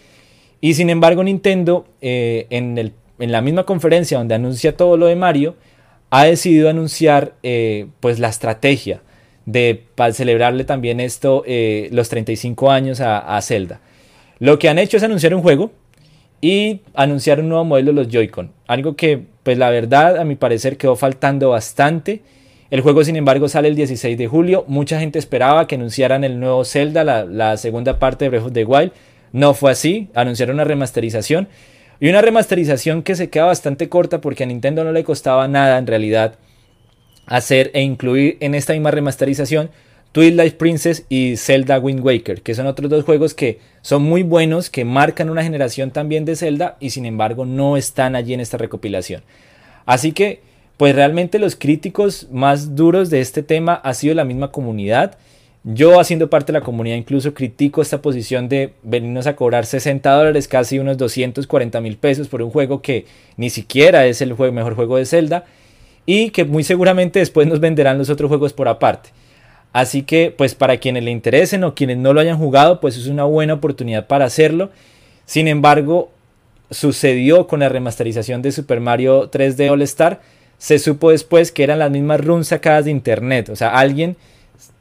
[0.61, 5.08] y sin embargo Nintendo eh, en, el, en la misma conferencia donde anuncia todo lo
[5.08, 5.55] de Mario,
[6.10, 9.01] ha decidido anunciar eh, pues la estrategia
[9.45, 13.82] de para celebrarle también esto eh, los 35 años a, Zelda.
[14.39, 15.71] Lo que han hecho es anunciar un juego
[16.41, 18.51] y anunciar un nuevo modelo de los Joy-Con.
[18.67, 22.21] Algo que pues la verdad a mi parecer quedó faltando bastante.
[22.69, 24.63] El juego sin embargo sale el 16 de julio.
[24.67, 28.53] Mucha gente esperaba que anunciaran el nuevo Zelda, la, la segunda parte de Breath of
[28.53, 28.91] the Wild.
[29.32, 31.49] No fue así, anunciaron una remasterización.
[31.99, 35.77] Y una remasterización que se queda bastante corta porque a Nintendo no le costaba nada
[35.77, 36.35] en realidad
[37.25, 39.69] hacer e incluir en esta misma remasterización
[40.12, 44.69] Twilight Princess y Zelda Wind Waker, que son otros dos juegos que son muy buenos,
[44.69, 48.57] que marcan una generación también de Zelda y sin embargo no están allí en esta
[48.57, 49.21] recopilación.
[49.85, 50.41] Así que,
[50.77, 55.17] pues realmente los críticos más duros de este tema ha sido la misma comunidad.
[55.63, 60.10] Yo haciendo parte de la comunidad incluso critico esta posición de venirnos a cobrar 60
[60.10, 64.76] dólares, casi unos 240 mil pesos por un juego que ni siquiera es el mejor
[64.76, 65.45] juego de Zelda
[66.06, 69.10] y que muy seguramente después nos venderán los otros juegos por aparte.
[69.74, 73.08] Así que pues para quienes le interesen o quienes no lo hayan jugado pues es
[73.08, 74.69] una buena oportunidad para hacerlo.
[75.26, 76.10] Sin embargo
[76.72, 80.22] sucedió con la remasterización de Super Mario 3D All Star.
[80.58, 83.50] Se supo después que eran las mismas runs sacadas de internet.
[83.50, 84.15] O sea, alguien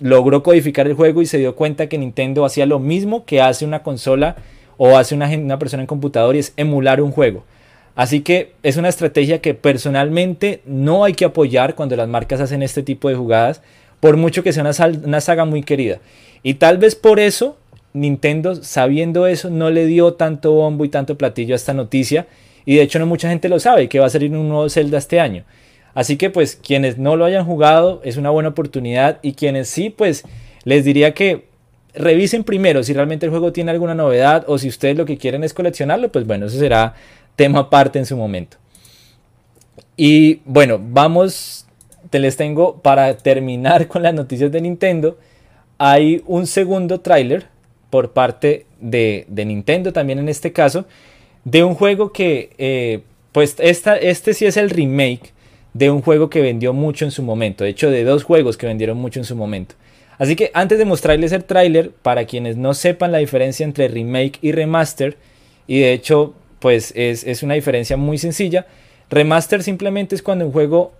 [0.00, 3.64] logró codificar el juego y se dio cuenta que Nintendo hacía lo mismo que hace
[3.64, 4.36] una consola
[4.76, 7.44] o hace una, una persona en computador y es emular un juego.
[7.94, 12.62] Así que es una estrategia que personalmente no hay que apoyar cuando las marcas hacen
[12.62, 13.60] este tipo de jugadas,
[13.98, 14.72] por mucho que sea una,
[15.04, 15.98] una saga muy querida.
[16.42, 17.56] Y tal vez por eso
[17.92, 22.26] Nintendo, sabiendo eso, no le dio tanto bombo y tanto platillo a esta noticia.
[22.64, 24.98] Y de hecho no mucha gente lo sabe, que va a salir un nuevo Zelda
[24.98, 25.44] este año.
[25.94, 29.90] Así que pues quienes no lo hayan jugado es una buena oportunidad y quienes sí
[29.90, 30.24] pues
[30.64, 31.48] les diría que
[31.94, 35.44] revisen primero si realmente el juego tiene alguna novedad o si ustedes lo que quieren
[35.44, 36.94] es coleccionarlo, pues bueno, eso será
[37.36, 38.56] tema aparte en su momento.
[39.96, 41.66] Y bueno, vamos,
[42.10, 45.18] te les tengo para terminar con las noticias de Nintendo.
[45.78, 47.46] Hay un segundo tráiler
[47.90, 50.86] por parte de, Nintendo también en este caso,
[51.44, 53.00] de un juego que, eh,
[53.32, 55.32] pues esta, este sí es el remake
[55.78, 58.66] de un juego que vendió mucho en su momento, de hecho de dos juegos que
[58.66, 59.76] vendieron mucho en su momento.
[60.18, 64.40] Así que antes de mostrarles el tráiler, para quienes no sepan la diferencia entre remake
[64.42, 65.16] y remaster,
[65.68, 68.66] y de hecho pues es, una diferencia muy sencilla,
[69.08, 70.92] remaster simplemente es cuando un juego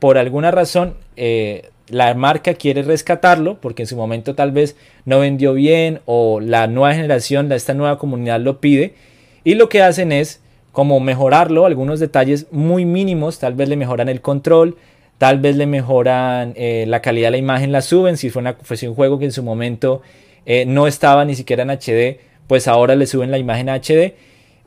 [0.00, 5.20] por alguna razón eh, la marca quiere rescatarlo porque en su momento tal vez no
[5.20, 8.94] vendió bien o la nueva generación, esta nueva comunidad lo pide
[9.44, 10.40] y lo que hacen es
[10.74, 14.76] como mejorarlo, algunos detalles muy mínimos, tal vez le mejoran el control,
[15.18, 18.56] tal vez le mejoran eh, la calidad de la imagen, la suben, si fue, una,
[18.82, 20.02] un juego que en su momento
[20.44, 24.14] eh, no estaba ni siquiera en HD, pues ahora le suben la imagen a HD.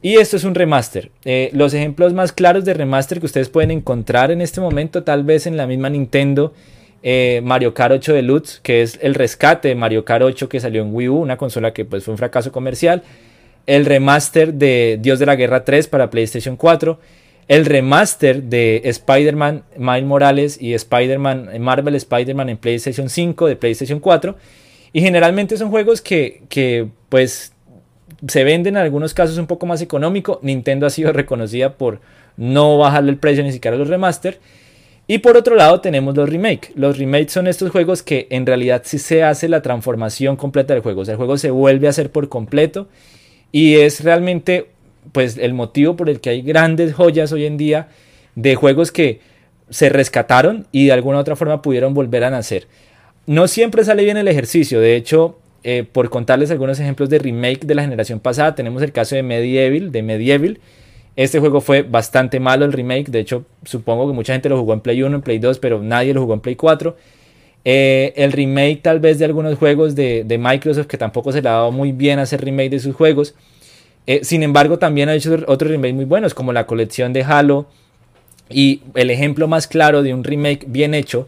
[0.01, 1.11] Y esto es un remaster.
[1.25, 5.25] Eh, los ejemplos más claros de remaster que ustedes pueden encontrar en este momento, tal
[5.25, 6.53] vez en la misma Nintendo,
[7.43, 10.95] Mario Kart 8 Deluxe, que es el rescate de Mario Kart 8 que salió en
[10.95, 13.03] Wii U, una consola que pues fue un fracaso comercial
[13.67, 16.99] el remaster de Dios de la Guerra 3 para PlayStation 4,
[17.47, 23.99] el remaster de Spider-Man Miles Morales y Spider-Man Marvel Spider-Man en PlayStation 5 de PlayStation
[23.99, 24.35] 4
[24.93, 27.53] y generalmente son juegos que, que pues
[28.27, 30.39] se venden en algunos casos un poco más económico.
[30.41, 31.99] Nintendo ha sido reconocida por
[32.35, 34.39] no bajarle el precio ni siquiera a los remaster.
[35.09, 36.71] Y por otro lado tenemos los remake.
[36.75, 40.83] Los remakes son estos juegos que en realidad sí se hace la transformación completa del
[40.83, 41.01] juego.
[41.01, 42.87] O sea, el juego se vuelve a hacer por completo
[43.51, 44.67] y es realmente
[45.11, 47.89] pues el motivo por el que hay grandes joyas hoy en día
[48.35, 49.21] de juegos que
[49.69, 52.67] se rescataron y de alguna otra forma pudieron volver a nacer.
[53.25, 57.65] No siempre sale bien el ejercicio, de hecho, eh, por contarles algunos ejemplos de remake
[57.65, 60.59] de la generación pasada, tenemos el caso de Medieval, de Medieval.
[61.15, 64.73] Este juego fue bastante malo el remake, de hecho supongo que mucha gente lo jugó
[64.73, 66.95] en Play 1, en Play 2, pero nadie lo jugó en Play 4.
[67.69, 71.51] Eh, el remake tal vez de algunos juegos de, Microsoft que tampoco se le ha
[71.51, 73.35] dado muy bien hacer remake de sus juegos.
[74.05, 77.67] Eh, sin embargo, también ha hecho otros remakes muy buenos, como la colección de Halo.
[78.49, 81.27] Y el ejemplo más claro de un remake bien hecho,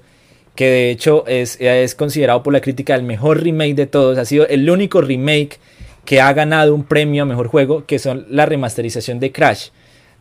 [0.56, 4.24] que de hecho es, es considerado por la crítica el mejor remake de todos, ha
[4.24, 5.60] sido el único remake
[6.06, 9.72] que ha ganado un premio a mejor juego, que son la remasterización de Crash.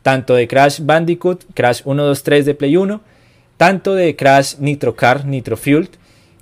[0.02, 3.00] Tanto de Crash Bandicoot, Crash 1, 2, 3 de Play 1,
[3.56, 5.90] tanto de Crash Nitro Car, Nitro Fueled,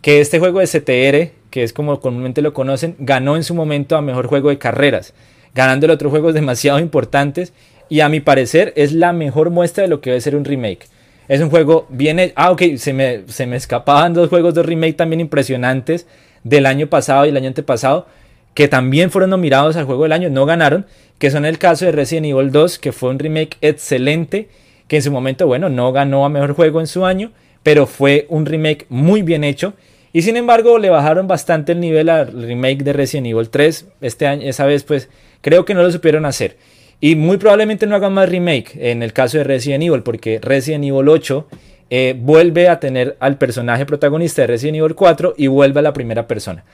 [0.06, 3.96] que este juego de CTR, que es como comúnmente lo conocen, ganó en su momento
[3.96, 5.14] a mejor juego de carreras,
[5.52, 7.52] ganándole otros juegos demasiado importantes
[7.88, 10.86] y a mi parecer es la mejor muestra de lo que debe ser un remake.
[11.26, 12.32] Es un juego bien...
[12.36, 16.06] Ah, ok, se me, se me escapaban dos juegos de remake también impresionantes
[16.44, 18.06] del año pasado y el año antepasado,
[18.54, 20.86] que también fueron nominados al juego del año, no ganaron,
[21.18, 24.50] que son el caso de Resident Evil 2, que fue un remake excelente,
[24.86, 27.32] que en su momento, bueno, no ganó a mejor juego en su año,
[27.64, 29.74] pero fue un remake muy bien hecho
[30.12, 33.86] y sin embargo, le bajaron bastante el nivel al remake de Resident Evil 3.
[34.00, 35.08] Este año, esa vez, pues
[35.40, 36.56] creo que no lo supieron hacer.
[37.00, 40.84] Y muy probablemente no hagan más remake en el caso de Resident Evil, porque Resident
[40.84, 41.46] Evil 8
[41.90, 45.92] eh, vuelve a tener al personaje protagonista de Resident Evil 4 y vuelve a la
[45.92, 46.64] primera persona.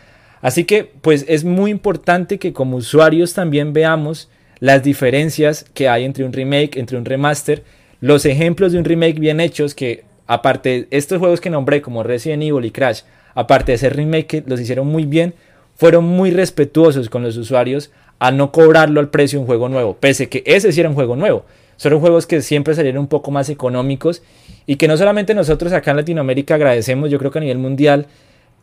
[0.41, 4.29] Así que, pues es muy importante que como usuarios también veamos
[4.59, 7.65] las diferencias que hay entre un remake, entre un remaster,
[8.01, 12.03] los ejemplos de un remake bien hechos que, aparte de estos juegos que nombré como
[12.03, 13.03] Resident Evil y Crash,
[13.35, 15.35] aparte de ser remake los hicieron muy bien,
[15.75, 19.97] fueron muy respetuosos con los usuarios a no cobrarlo al precio de un juego nuevo,
[19.99, 21.45] pese que ese sí era un juego nuevo.
[21.77, 24.23] Son juegos que siempre salieron un poco más económicos
[24.67, 28.07] y que no solamente nosotros acá en Latinoamérica agradecemos, yo creo que a nivel mundial,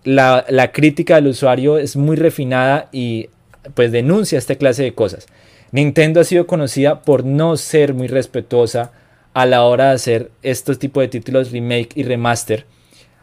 [0.06, 3.30] la, la crítica del usuario es muy refinada y
[3.74, 5.28] pues denuncia esta clase de cosas.
[5.72, 8.92] Nintendo ha sido conocida por no ser muy respetuosa
[9.34, 12.66] a la hora de hacer estos tipos de títulos remake y remaster.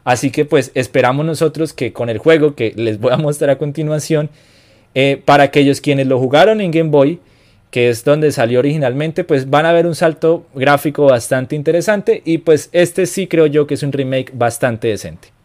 [0.07, 3.59] Así que pues esperamos nosotros que con el juego que les voy a mostrar a
[3.59, 4.31] continuación,
[4.95, 7.19] eh, para aquellos quienes lo jugaron en Game Boy,
[7.73, 12.39] que es donde salió originalmente, pues van a ver un salto gráfico bastante interesante y
[12.39, 15.36] pues este sí creo yo que es un remake bastante decente.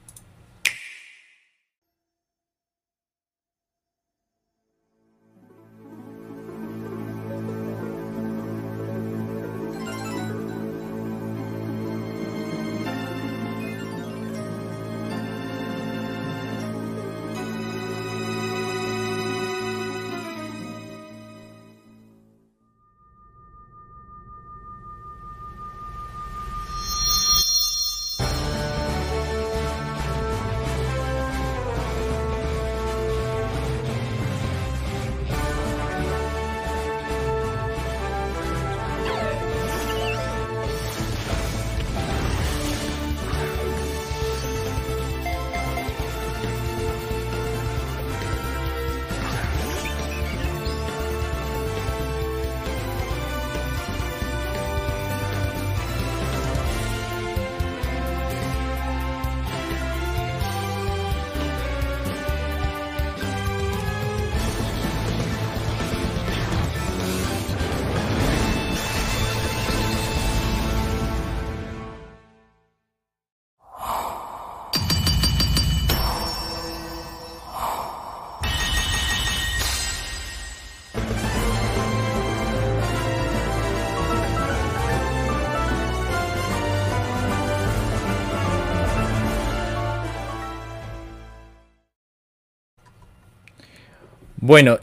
[94.52, 94.80] Bueno,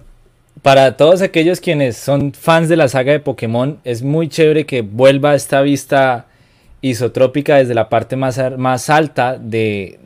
[0.63, 4.81] para todos aquellos quienes son fans de la saga de Pokémon, es muy chévere que
[4.81, 6.25] vuelva esta vista
[6.81, 9.99] isotrópica desde la parte más, más alta de,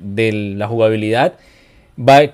[0.56, 1.34] la jugabilidad.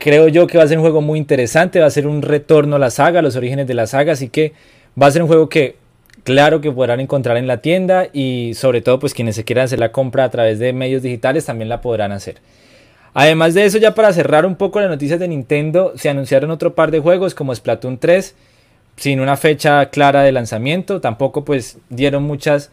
[0.00, 2.76] creo yo que va a ser un juego muy interesante, va a ser un retorno
[2.76, 4.54] a la saga, a los orígenes de la saga, así que
[4.98, 5.76] va a ser un juego que
[6.24, 9.80] claro que podrán encontrar en la tienda y sobre todo pues quienes se quieran hacer
[9.80, 12.36] la compra a través de medios digitales también la podrán hacer.
[13.20, 16.76] Además de eso, ya para cerrar un poco las noticias de Nintendo, se anunciaron otro
[16.76, 18.36] par de juegos como Splatoon 3,
[18.94, 21.00] sin una fecha clara de lanzamiento.
[21.00, 22.70] Tampoco pues dieron muchas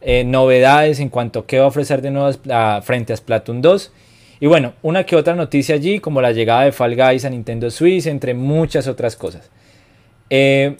[0.00, 2.32] eh, novedades en cuanto a qué va a ofrecer de nuevo
[2.80, 3.92] frente a Splatoon 2.
[4.40, 7.70] Y bueno, una que otra noticia allí, como la llegada de Fall Guys a Nintendo
[7.70, 9.50] Switch, entre muchas otras cosas.
[10.30, 10.74] Eh,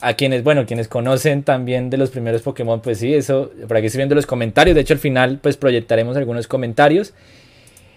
[0.00, 3.88] a quienes, bueno, quienes conocen también de los primeros Pokémon, pues sí, eso, por aquí
[3.88, 4.74] estoy viendo los comentarios.
[4.74, 7.12] De hecho, al final, pues proyectaremos algunos comentarios.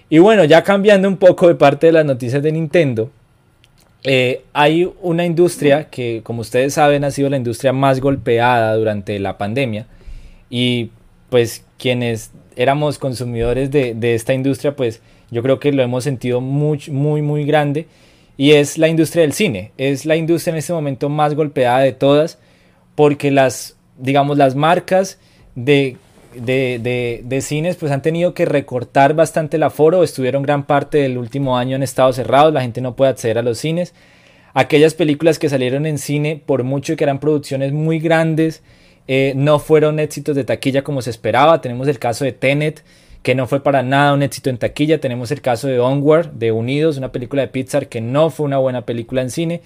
[0.10, 3.10] Y bueno, ya cambiando un poco de parte de las noticias de Nintendo,
[4.04, 9.18] eh, hay una industria que, como ustedes saben, ha sido la industria más golpeada durante
[9.20, 9.88] la pandemia.
[10.50, 10.92] Y
[11.30, 15.02] pues quienes éramos consumidores de, esta industria, pues
[15.32, 17.88] yo creo que lo hemos sentido muy, muy, muy grande.
[18.36, 19.72] Y es la industria del cine.
[19.78, 22.40] Es la industria en este momento más golpeada de todas
[22.96, 25.20] porque las, digamos, las marcas
[25.56, 25.98] de
[26.36, 31.58] de, cines pues han tenido que recortar bastante el aforo, estuvieron gran parte del último
[31.58, 33.94] año en estado cerrados, la gente no puede acceder a los cines.
[34.54, 38.62] Aquellas películas que salieron en cine, por mucho que eran producciones muy grandes,
[39.08, 41.60] eh, no fueron éxitos de taquilla como se esperaba.
[41.62, 42.84] Tenemos el caso de Tenet,
[43.24, 45.02] que no fue para nada un éxito en taquilla.
[45.02, 48.60] Tenemos el caso de Onward, de Unidos, una película de Pixar que no fue una
[48.60, 49.62] buena película en cine.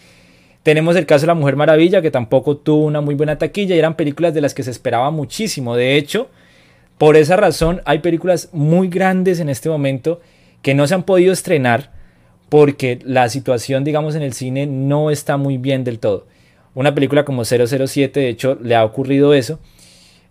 [0.63, 3.79] Tenemos el caso de La Mujer Maravilla, que tampoco tuvo una muy buena taquilla y
[3.79, 5.75] eran películas de las que se esperaba muchísimo.
[5.75, 6.29] De hecho,
[6.97, 10.19] por esa razón hay películas muy grandes en este momento
[10.61, 11.91] que no se han podido estrenar
[12.49, 16.25] porque la situación, digamos, en el cine no está muy bien del todo.
[16.73, 19.59] Una película como 007, de hecho, le ha ocurrido eso.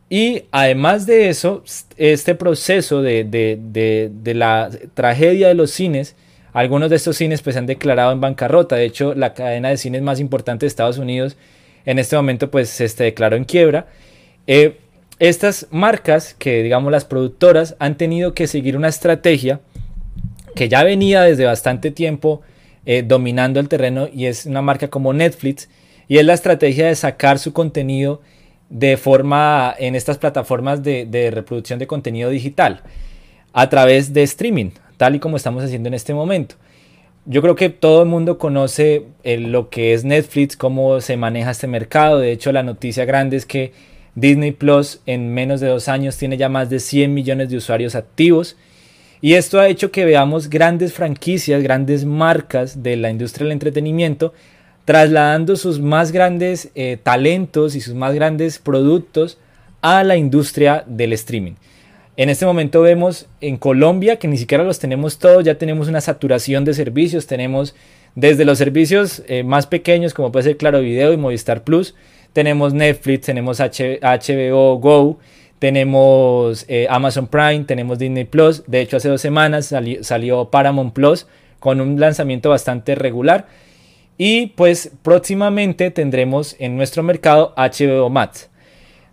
[0.09, 1.64] Y además de eso,
[1.97, 3.29] este proceso de,
[4.25, 6.14] la tragedia de los cines,
[6.53, 8.77] algunos de estos cines pues han declarado en bancarrota.
[8.77, 11.37] De hecho, la cadena de cines más importante de Estados Unidos
[11.85, 13.89] en este momento pues se este, declaró en quiebra.
[14.47, 14.79] Eh,
[15.19, 19.61] estas marcas, que digamos las productoras, han tenido que seguir una estrategia
[20.55, 22.43] que ya venía desde bastante tiempo
[22.85, 25.69] eh, dominando el terreno y es una marca como Netflix
[26.09, 28.21] y es la estrategia de sacar su contenido
[28.69, 32.83] de forma en estas plataformas de, reproducción de contenido digital
[33.53, 36.57] a través de streaming, tal y como estamos haciendo en este momento.
[37.25, 41.51] Yo creo que todo el mundo conoce eh, lo que es Netflix, cómo se maneja
[41.51, 42.21] este mercado.
[42.21, 43.73] De hecho, la noticia grande es que
[44.17, 47.95] Disney Plus en menos de dos años tiene ya más de 100 millones de usuarios
[47.95, 48.57] activos.
[49.21, 54.35] Y esto ha hecho que veamos grandes franquicias, grandes marcas de la industria del entretenimiento
[54.87, 59.37] trasladando sus más grandes eh, talentos y sus más grandes productos
[59.83, 61.55] a la industria del streaming.
[62.17, 66.01] En este momento vemos en Colombia que ni siquiera los tenemos todos, ya tenemos una
[66.01, 67.75] saturación de servicios, tenemos
[68.14, 71.95] desde los servicios eh, más pequeños como puede ser Claro Video y Movistar Plus,
[72.37, 75.18] tenemos Netflix, tenemos HBO Go,
[75.59, 81.26] tenemos eh, Amazon Prime, tenemos Disney Plus, de hecho hace dos semanas salió Paramount Plus
[81.61, 83.47] con un lanzamiento bastante regular
[84.18, 88.51] y pues próximamente tendremos en nuestro mercado HBO Max.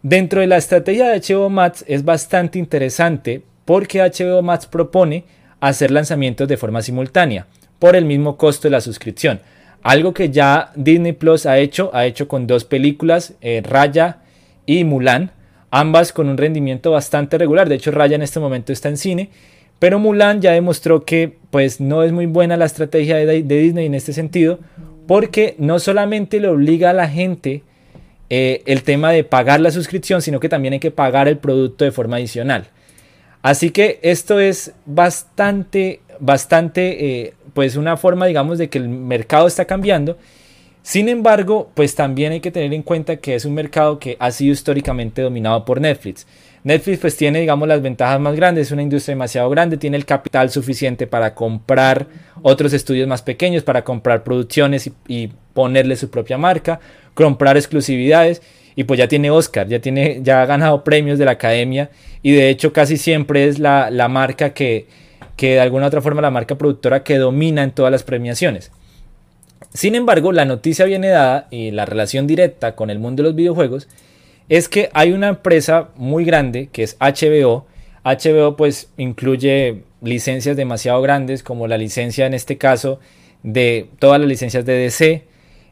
[0.01, 5.23] Dentro de la estrategia de HBO Max es bastante interesante porque HBO Max propone
[5.61, 7.47] hacer lanzamientos de forma simultánea
[7.79, 9.39] por el mismo costo de la suscripción.
[9.83, 14.19] Algo que ya Disney Plus ha hecho, ha hecho con dos películas, eh, Raya
[14.65, 15.31] y Mulan,
[15.71, 17.69] ambas con un rendimiento bastante regular.
[17.69, 19.29] De hecho, Raya en este momento está en cine,
[19.79, 23.95] pero Mulan ya demostró que pues no es muy buena la estrategia de Disney en
[23.95, 24.59] este sentido,
[25.05, 27.63] porque no solamente le obliga a la gente
[28.29, 31.85] eh, el tema de pagar la suscripción, sino que también hay que pagar el producto
[31.85, 32.67] de forma adicional.
[33.41, 39.47] Así que esto es bastante, bastante, eh, pues una forma, digamos, de que el mercado
[39.47, 40.17] está cambiando.
[40.81, 44.31] Sin embargo, pues también hay que tener en cuenta que es un mercado que ha
[44.31, 46.27] sido históricamente dominado por Netflix.
[46.63, 50.05] Netflix pues tiene, digamos, las ventajas más grandes, es una industria demasiado grande, tiene el
[50.05, 52.07] capital suficiente para comprar
[52.41, 56.79] otros estudios más pequeños, para comprar producciones y, ponerle su propia marca,
[57.13, 58.41] comprar exclusividades
[58.75, 61.91] y pues ya tiene Oscar, ya, tiene, ya ha ganado premios de la academia
[62.23, 64.87] y de hecho casi siempre es la, la marca que,
[65.35, 68.71] que de alguna otra forma la marca productora que domina en todas las premiaciones.
[69.73, 73.35] Sin embargo, la noticia viene dada y la relación directa con el mundo de los
[73.35, 73.87] videojuegos
[74.49, 77.65] es que hay una empresa muy grande que es HBO.
[78.03, 82.99] HBO pues incluye licencias demasiado grandes como la licencia en este caso
[83.41, 85.23] de todas las licencias de DC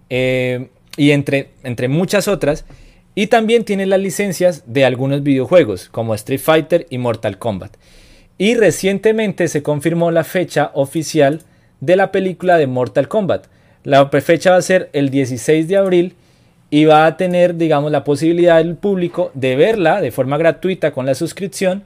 [0.10, 2.66] eh, y entre, entre muchas otras.
[3.14, 7.76] Y también tiene las licencias de algunos videojuegos como Street Fighter y Mortal Kombat.
[8.42, 11.44] Y recientemente se confirmó la fecha oficial
[11.80, 13.46] de la película de Mortal Kombat.
[13.84, 16.16] La fecha va a ser el 16 de abril
[16.72, 21.06] y va a tener, digamos, la posibilidad del público de verla de forma gratuita con
[21.06, 21.84] la suscripción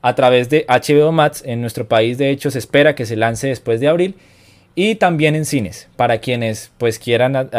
[0.00, 1.42] a través de HBO Max.
[1.44, 4.14] En nuestro país, de hecho, se espera que se lance después de abril
[4.76, 7.50] y también en cines para quienes pues quieran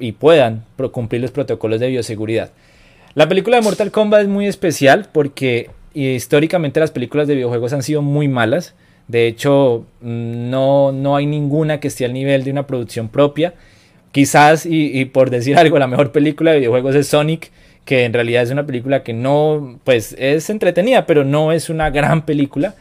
[0.00, 2.50] y puedan cumplir los protocolos de bioseguridad.
[3.14, 7.82] La película de Mortal Kombat es muy especial porque históricamente las películas de videojuegos han
[7.82, 8.74] sido muy malas.
[9.08, 13.54] De hecho, no, no hay ninguna que esté al nivel de una producción propia.
[14.12, 17.50] Quizás, y, por decir algo, la mejor película de videojuegos es Sonic,
[17.84, 21.90] que en realidad es una película que no, pues es entretenida, pero no es una
[21.90, 22.74] gran película.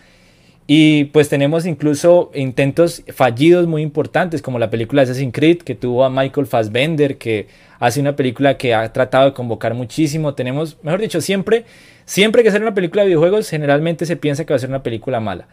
[0.68, 6.06] Y pues tenemos incluso intentos fallidos muy importantes, como la película Assassin's Creed, que tuvo
[6.06, 7.48] a Michael Fassbender, que
[7.80, 10.34] hace una película que ha tratado de convocar muchísimo.
[10.34, 11.66] Tenemos, mejor dicho, siempre,
[12.12, 14.84] siempre que sale una película de videojuegos, generalmente se piensa que va a ser una
[14.84, 15.48] película mala.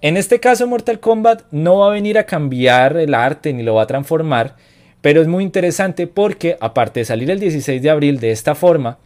[0.00, 3.76] En este caso, Mortal Kombat no va a venir a cambiar el arte ni lo
[3.76, 4.56] va a transformar,
[5.02, 8.98] pero es muy interesante porque aparte de salir el 16 de abril de esta forma,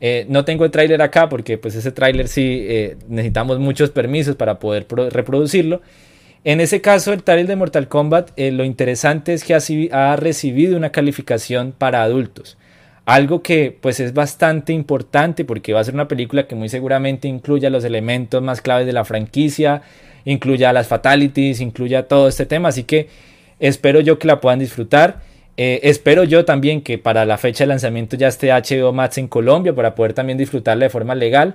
[0.00, 4.34] eh, no tengo el tráiler acá porque pues ese tráiler sí eh, necesitamos muchos permisos
[4.34, 5.80] para poder reproducirlo.
[6.42, 9.60] En ese caso el tráiler de Mortal Kombat eh, lo interesante es que ha,
[9.92, 12.58] ha, recibido una calificación para adultos.
[13.06, 17.28] Algo que pues es bastante importante porque va a ser una película que muy seguramente
[17.28, 19.82] incluya los elementos más claves de la franquicia,
[20.24, 22.70] incluya las fatalities, incluya todo este tema.
[22.70, 23.08] Así que
[23.60, 25.20] espero yo que la puedan disfrutar.
[25.56, 29.28] Eh, espero yo también que para la fecha de lanzamiento ya esté HBO Max en
[29.28, 31.54] Colombia para poder también disfrutarla de forma legal.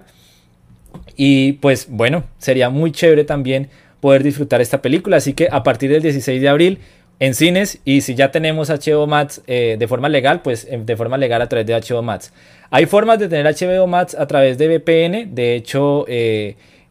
[1.18, 3.68] Y pues bueno, sería muy chévere también
[4.00, 5.18] poder disfrutar esta película.
[5.18, 6.80] Así que a partir del 16 de abril
[7.22, 10.98] en cines y si ya tenemos HBO Max eh, de forma legal, pues eh, de
[10.98, 12.34] forma legal a través de HBO Max.
[12.72, 15.36] Hay formas de tener HBO Max a través de VPN.
[15.36, 16.06] De hecho,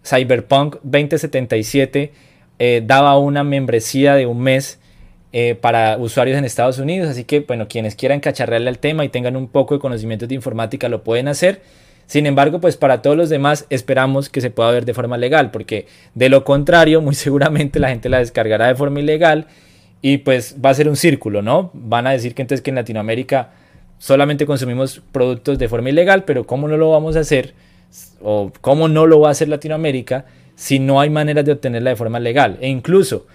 [0.04, 2.12] Cyberpunk 2077
[2.82, 4.78] daba una membresía de un mes
[5.32, 7.10] eh, para usuarios en Estados Unidos.
[7.10, 10.36] Así que, bueno, quienes quieran cacharrearle al tema y tengan un poco de conocimiento de
[10.36, 11.60] informática lo pueden hacer.
[12.06, 15.50] Sin embargo, pues para todos los demás esperamos que se pueda ver de forma legal,
[15.50, 19.46] porque de lo contrario, muy seguramente la gente la descargará de forma ilegal
[20.02, 21.70] y pues va a ser un círculo, ¿no?
[21.74, 23.50] Van a decir que entonces que en Latinoamérica
[23.98, 27.54] solamente consumimos productos de forma ilegal, pero ¿cómo no lo vamos a hacer?
[28.22, 30.24] ¿O cómo no lo va a hacer Latinoamérica
[30.54, 32.58] si no hay maneras de obtenerla de forma legal?
[32.60, 33.26] E incluso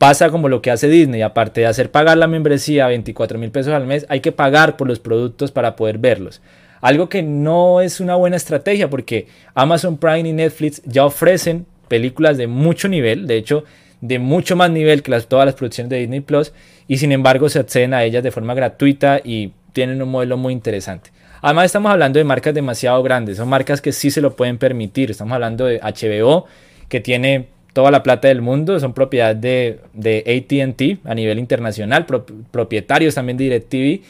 [0.00, 3.74] Pasa como lo que hace Disney, aparte de hacer pagar la membresía 24 mil pesos
[3.74, 6.40] al mes, hay que pagar por los productos para poder verlos.
[6.80, 12.38] Algo que no es una buena estrategia porque Amazon Prime y Netflix ya ofrecen películas
[12.38, 13.64] de mucho nivel, de hecho,
[14.00, 16.52] de mucho más nivel que las, todas las producciones de Disney Plus,
[16.88, 20.52] y sin embargo se acceden a ellas de forma gratuita y tienen un modelo muy
[20.52, 21.10] interesante.
[21.42, 25.10] Además estamos hablando de marcas demasiado grandes, son marcas que sí se lo pueden permitir,
[25.10, 26.46] estamos hablando de HBO,
[26.88, 32.06] que tiene toda la plata del mundo, son propiedad de, de ATT a nivel internacional,
[32.50, 34.02] propietarios también de DirecTV,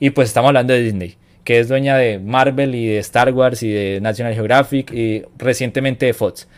[0.00, 1.14] y pues estamos hablando de Disney,
[1.44, 6.06] que es dueña de Marvel y de Star Wars y de National Geographic y recientemente
[6.06, 6.48] de Fox.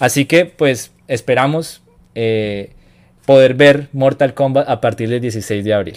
[0.00, 1.82] Así que pues esperamos
[2.14, 2.70] eh,
[3.26, 5.96] poder ver Mortal Kombat a partir del 16 de abril.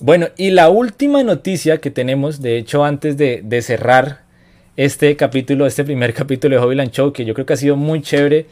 [0.00, 4.22] Bueno, y la última noticia que tenemos, de hecho antes de, cerrar
[4.76, 8.02] este capítulo, este primer capítulo de Hobbyland Show, que yo creo que ha sido muy
[8.02, 8.46] chévere.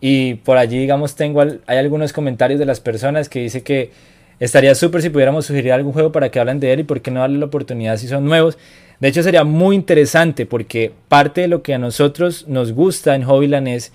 [0.00, 3.90] Y por allí, digamos, tengo hay algunos comentarios de las personas que dice que
[4.38, 7.10] estaría súper si pudiéramos sugerir algún juego para que hablen de él y por qué
[7.10, 8.56] no darle la oportunidad si son nuevos.
[9.00, 13.24] De hecho, sería muy interesante porque parte de lo que a nosotros nos gusta en
[13.24, 13.92] Hobbyland es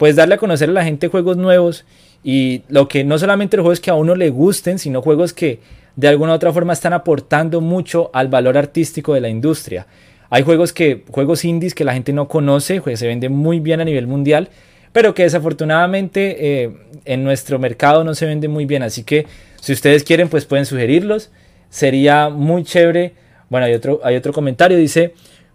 [0.00, 1.84] pues darle a conocer a la gente juegos nuevos
[2.24, 5.60] y lo que no solamente los juegos que a uno le gusten, sino juegos que
[5.94, 9.86] de alguna u otra forma están aportando mucho al valor artístico de la industria.
[10.30, 13.82] Hay juegos que juegos indies que la gente no conoce, que se venden muy bien
[13.82, 14.48] a nivel mundial,
[14.90, 16.72] pero que desafortunadamente eh,
[17.04, 18.82] en nuestro mercado no se venden muy bien.
[18.82, 19.26] Así que
[19.60, 21.30] si ustedes quieren, pues pueden sugerirlos.
[21.68, 23.12] Sería muy chévere.
[23.50, 25.12] Bueno, hay otro, hay otro comentario, dice,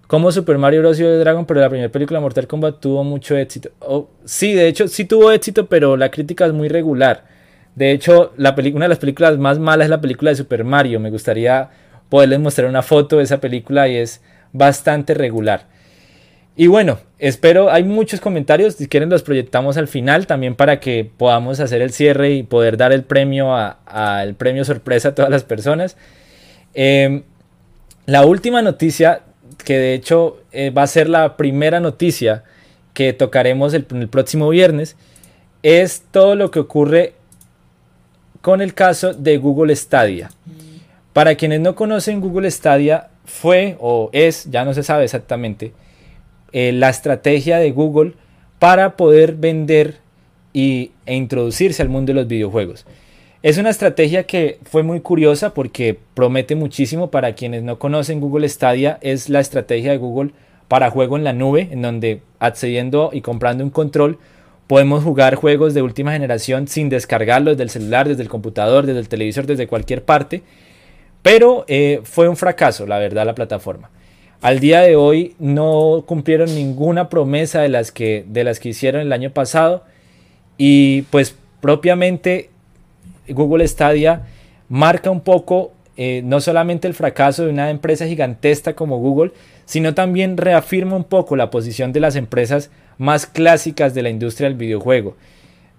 [0.08, 0.98] como Super Mario Bros.
[0.98, 3.72] de Dragon, pero la primera película Mortal Kombat tuvo mucho éxito.
[4.26, 7.26] Sí, de hecho sí tuvo éxito, pero la crítica es muy regular.
[7.76, 11.00] De hecho, la una de las películas más malas es la película de Super Mario.
[11.00, 11.70] Me gustaría
[12.10, 14.22] poderles mostrar una foto de esa película y es
[14.54, 15.68] bastante regular.
[16.56, 21.10] Y bueno, espero, hay muchos comentarios, si quieren los proyectamos al final también para que
[21.18, 25.44] podamos hacer el cierre y poder dar el premio al premio sorpresa a todas las
[25.44, 25.98] personas.
[26.74, 27.24] Em,
[28.06, 29.24] la última noticia,
[29.66, 32.44] que de hecho eh, va a ser la primera noticia
[32.94, 34.96] que tocaremos el, próximo viernes,
[35.64, 37.14] es todo lo que ocurre
[38.42, 40.32] con el caso de Google Stadia.
[41.12, 45.74] Para quienes no conocen Google Stadia, fue o es, ya no se sabe exactamente,
[46.54, 48.14] eh, la estrategia de Google
[48.60, 49.98] para poder vender
[50.54, 52.86] y, e introducirse al mundo de los videojuegos.
[53.46, 58.50] Es una estrategia que fue muy curiosa porque promete muchísimo para quienes no conocen Google
[58.50, 58.98] Stadia.
[59.02, 60.32] Es la estrategia de Google
[60.68, 64.18] para juego en la nube, en donde accediendo y comprando un control
[64.66, 69.10] podemos jugar juegos de última generación sin descargarlos del celular, desde el computador, desde el
[69.10, 70.42] televisor, desde cualquier parte
[71.26, 73.90] pero eh, fue un fracaso, la verdad, la plataforma.
[74.42, 79.02] Al día de hoy no cumplieron ninguna promesa de las que, de las que hicieron
[79.02, 79.86] el año pasado.
[80.60, 82.52] Y pues propiamente
[83.28, 84.24] Google Stadia
[84.70, 89.32] marca un poco eh, no solamente el fracaso de una empresa gigantesca como Google,
[89.66, 94.50] sino también reafirma un poco la posición de las empresas más clásicas de la industria
[94.50, 95.16] del videojuego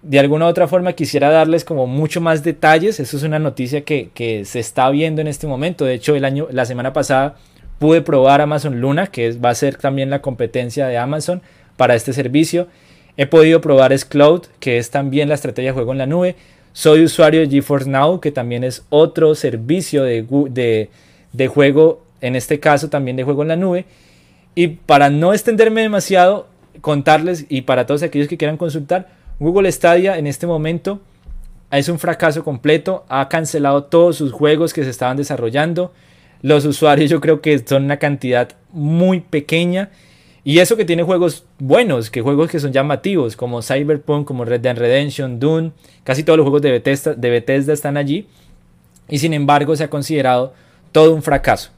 [0.07, 3.01] de alguna u otra forma quisiera darles como mucho más detalles.
[3.01, 5.85] Eso es una noticia que, se está viendo en este momento.
[5.85, 7.37] De hecho, el año, la semana pasada
[7.79, 11.43] pude probar Amazon Luna, que va a ser también la competencia de Amazon
[11.77, 12.69] para este servicio.
[13.17, 16.37] He podido probar Cloud, que es también la estrategia de juego en la nube.
[16.77, 20.91] Soy usuario de GeForce Now, que también es otro servicio de,
[21.33, 23.87] de, juego, en este caso también de juego en la nube.
[24.55, 26.49] Y para no extenderme demasiado,
[26.83, 29.09] contarles y para todos aquellos que quieran consultar,
[29.41, 31.01] Google Stadia en este momento
[31.71, 35.95] es un fracaso completo, ha cancelado todos sus juegos que se estaban desarrollando.
[36.43, 39.89] Los usuarios yo creo que son una cantidad muy pequeña.
[40.47, 44.61] Y eso que tiene juegos buenos, que juegos que son llamativos, como Cyberpunk, como Red
[44.61, 45.73] Dead Redemption, Dune,
[46.05, 48.29] casi todos los juegos de Bethesda, de Bethesda están allí.
[49.09, 50.55] Y sin embargo se ha considerado
[50.93, 51.71] todo un fracaso.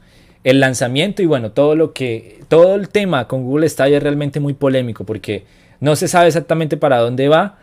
[0.43, 4.39] El lanzamiento y bueno, todo lo que, todo el tema con Google Stadia es realmente
[4.39, 5.45] muy polémico porque
[5.79, 7.57] no se sabe exactamente para dónde va.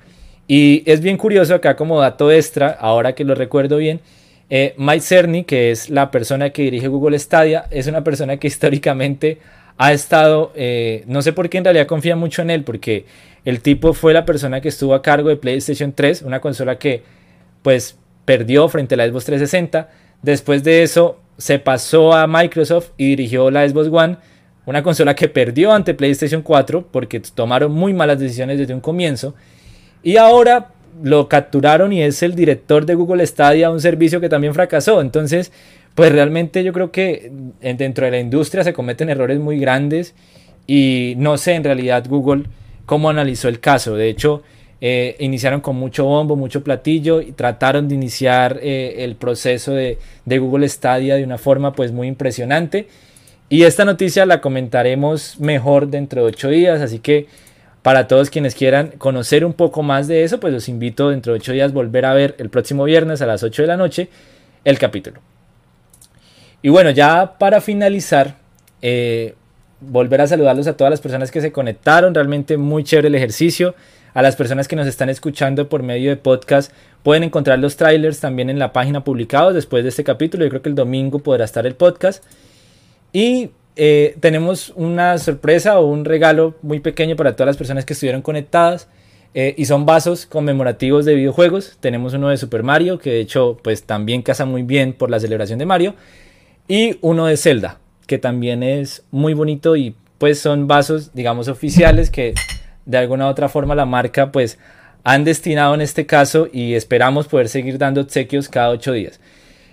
[0.49, 4.01] Y es bien curioso acá como dato extra, ahora que lo recuerdo bien,
[4.51, 8.49] eh, Mike Cerny, que es la persona que dirige Google Stadia, es una persona que
[8.49, 9.39] históricamente
[9.79, 13.07] ha estado, eh, no sé por qué en realidad confía mucho en él, porque
[13.45, 17.03] el tipo fue la persona que estuvo a cargo de PlayStation 3, una consola que
[17.63, 19.91] pues perdió frente a la Xbox 360.
[20.23, 24.17] Después de eso se pasó a Microsoft y dirigió la Xbox One
[24.67, 29.35] una consola que perdió ante PlayStation 4 porque tomaron muy malas decisiones desde un comienzo.
[30.03, 30.73] Y ahora
[31.03, 35.01] lo capturaron y es el director de Google Stadia, un servicio que también fracasó.
[35.01, 35.53] Entonces,
[35.95, 37.31] pues realmente yo creo que
[37.61, 40.15] dentro de la industria se cometen errores muy grandes
[40.67, 42.45] y no sé en realidad Google
[42.85, 43.97] cómo analizó el caso.
[43.97, 44.43] De hecho,
[44.81, 49.99] eh, iniciaron con mucho bombo, mucho platillo y trataron de iniciar eh, el proceso de,
[50.25, 52.87] de Google Stadia de una forma pues muy impresionante
[53.49, 57.27] y esta noticia la comentaremos mejor dentro de ocho días, así que
[57.87, 61.39] para todos quienes quieran conocer un poco más de eso, pues los invito dentro de
[61.39, 64.09] ocho días volver a ver el próximo viernes a las 8 de la noche
[64.65, 65.21] el capítulo.
[66.63, 68.39] Y bueno, ya para finalizar,
[68.83, 69.37] eh,
[69.79, 73.77] volver a saludarlos a todas las personas que se conectaron, realmente muy chévere el ejercicio.
[74.15, 76.73] A las personas que nos están escuchando por medio de podcast,
[77.05, 80.43] pueden encontrar los trailers también en la página publicados después de este capítulo.
[80.43, 82.25] Yo creo que el domingo podrá estar el podcast.
[83.13, 87.93] Y eh, tenemos una sorpresa o un regalo muy pequeño para todas las personas que
[87.93, 88.89] estuvieron conectadas.
[89.39, 91.77] Eh, y son vasos conmemorativos de videojuegos.
[91.81, 95.21] Tenemos uno de Super Mario, que de hecho pues también casa muy bien por la
[95.21, 95.95] celebración de Mario.
[96.69, 102.11] Y uno de Zelda, que también es muy bonito y pues son vasos digamos oficiales
[102.11, 102.33] que
[102.87, 104.59] de alguna u otra forma la marca pues
[105.05, 109.21] han destinado en este caso y esperamos poder seguir dando obsequios cada ocho días.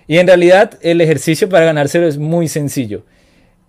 [0.06, 3.04] Y en realidad el ejercicio para ganárselo es muy sencillo.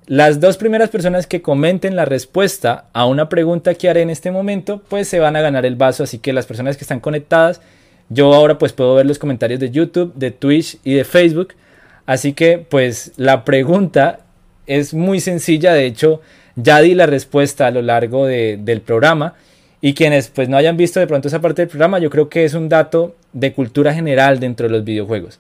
[0.08, 4.30] Las dos primeras personas que comenten la respuesta a una pregunta que haré en este
[4.30, 6.04] momento, pues se van a ganar el vaso.
[6.04, 7.60] Así que las personas que están conectadas,
[8.10, 11.56] yo ahora pues puedo ver los comentarios de YouTube, de Twitch y de Facebook.
[12.06, 14.20] Así que pues la pregunta
[14.68, 15.74] es muy sencilla.
[15.74, 16.22] De hecho,
[16.56, 19.34] ya di la respuesta a lo largo del programa.
[19.82, 22.46] Y quienes pues no hayan visto de pronto esa parte del programa, yo creo que
[22.46, 25.40] es un dato de cultura general dentro de los videojuegos.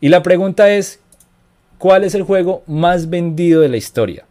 [0.00, 1.00] Y la pregunta es,
[1.84, 4.24] ¿cuál es el juego más vendido de la historia?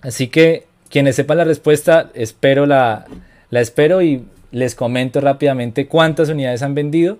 [0.00, 3.06] Así que quienes sepan la respuesta, espero la,
[3.50, 7.18] la espero y les comento rápidamente cuántas unidades han vendido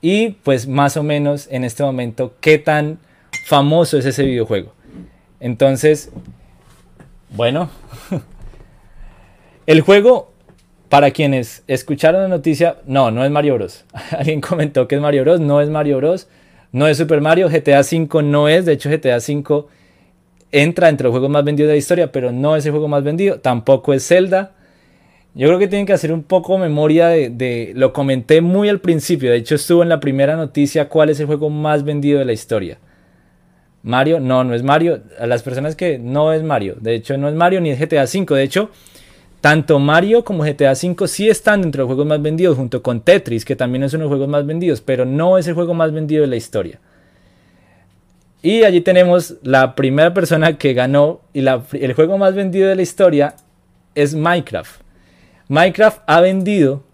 [0.00, 2.98] y pues más o menos en este momento qué tan
[3.46, 4.72] famoso es ese videojuego.
[5.38, 6.10] Entonces,
[7.30, 7.70] bueno,
[9.66, 10.32] el juego,
[10.88, 13.84] para quienes escucharon la noticia, no, no es Mario Bros.
[14.18, 15.38] Alguien comentó que es Mario Bros.
[15.38, 16.26] No es Mario Bros.
[16.72, 17.48] No es Super Mario.
[17.48, 18.64] GTA V no es.
[18.66, 19.64] De hecho, GTA V
[20.50, 23.04] entra entre los juegos más vendidos de la historia, pero no es el juego más
[23.04, 23.40] vendido.
[23.40, 24.52] Tampoco es Zelda.
[25.34, 28.80] Yo creo que tienen que hacer un poco memoria de, de, Lo comenté muy al
[28.80, 29.30] principio.
[29.30, 32.32] De hecho, estuvo en la primera noticia cuál es el juego más vendido de la
[32.32, 32.78] historia.
[33.82, 35.02] Mario, no, no es Mario.
[35.18, 36.76] A las personas que no es Mario.
[36.80, 38.34] De hecho, no es Mario ni es GTA V.
[38.34, 38.70] De hecho,
[39.40, 43.00] tanto Mario como GTA V sí están dentro de los juegos más vendidos, junto con
[43.00, 45.74] Tetris, que también es uno de los juegos más vendidos, pero no es el juego
[45.74, 46.80] más vendido de la historia.
[48.42, 52.82] Y allí tenemos la primera persona que ganó y el juego más vendido de la
[52.82, 53.34] historia
[53.94, 54.80] es Minecraft.
[55.48, 56.84] Minecraft ha vendido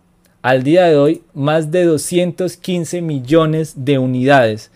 [0.40, 4.70] al día de hoy más de 215 millones de unidades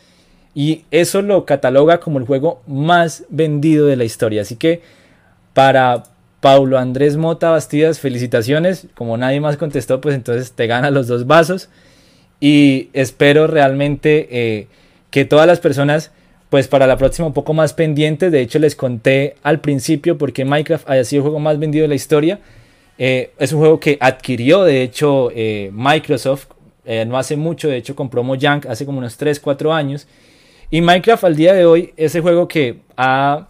[0.55, 4.43] y eso lo cataloga como el juego más vendido de la historia.
[4.43, 4.83] Así que
[5.55, 6.03] para
[6.41, 8.86] Paulo Andrés Mota Bastidas, felicitaciones.
[8.95, 11.68] Como nadie más contestó, pues entonces te gana los dos vasos.
[12.41, 14.68] Y espero realmente eh,
[15.11, 16.12] que todas las personas,
[16.51, 18.30] pues para la próxima un poco más pendientes.
[18.30, 21.89] De hecho, les conté al principio porque Minecraft haya sido el juego más vendido de
[21.89, 22.39] la historia.
[22.99, 26.47] Eh, es un juego que adquirió, de hecho, eh, Microsoft
[27.07, 27.68] no hace mucho.
[27.68, 30.07] De hecho, compró Mojang hace como unos 3, 4 años.
[30.70, 33.49] Y Minecraft al día de hoy es el juego que ha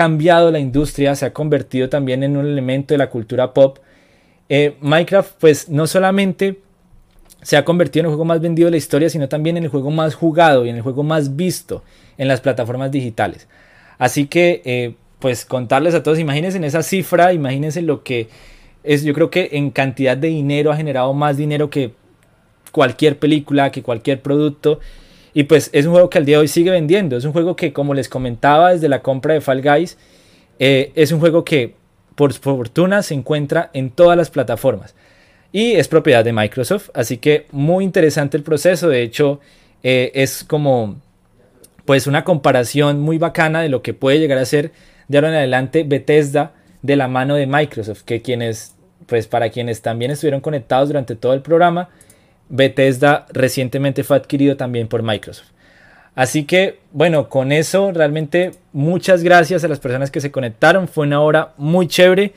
[0.00, 3.80] cambiado la industria, se ha convertido también en un elemento de la cultura pop.
[4.48, 6.62] Eh, Minecraft pues no solamente
[7.42, 9.68] se ha convertido en el juego más vendido de la historia, sino también en el
[9.68, 11.84] juego más jugado y en el juego más visto
[12.16, 13.46] en las plataformas digitales.
[13.98, 18.30] Así que, eh, pues contarles a todos, imagínense en esa cifra, imagínense lo que
[18.82, 21.92] es, yo creo que en cantidad de dinero ha generado más dinero que
[22.72, 24.80] cualquier película, que cualquier producto.
[25.32, 27.16] Y pues es un juego que al día de hoy sigue vendiendo.
[27.16, 29.96] Es un juego que, como les comentaba desde la compra de Fall Guys,
[30.58, 31.74] eh, es un juego que
[32.14, 34.94] por fortuna se encuentra en todas las plataformas.
[35.52, 36.90] Y es propiedad de Microsoft.
[36.94, 38.88] Así que muy interesante el proceso.
[38.88, 39.40] De hecho,
[39.82, 40.96] eh, es como
[41.84, 44.70] pues una comparación muy bacana de lo que puede llegar a ser
[45.08, 46.52] de ahora en adelante Bethesda
[46.82, 48.02] de la mano de Microsoft.
[48.02, 48.74] Que quienes,
[49.06, 51.88] pues para quienes también estuvieron conectados durante todo el programa,
[52.50, 55.48] Bethesda recientemente fue adquirido también por Microsoft.
[56.14, 60.88] Así que, bueno, con eso realmente muchas gracias a las personas que se conectaron.
[60.88, 62.34] Fue una hora muy chévere.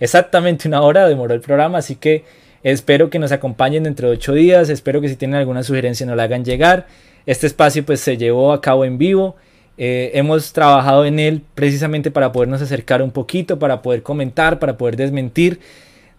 [0.00, 2.24] Exactamente una hora demoró el programa, así que
[2.64, 4.68] espero que nos acompañen dentro de ocho días.
[4.68, 6.88] Espero que si tienen alguna sugerencia nos la hagan llegar.
[7.24, 9.36] Este espacio pues se llevó a cabo en vivo.
[9.78, 14.76] Eh, hemos trabajado en él precisamente para podernos acercar un poquito, para poder comentar, para
[14.76, 15.60] poder desmentir.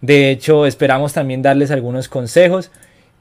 [0.00, 2.70] De hecho, esperamos también darles algunos consejos.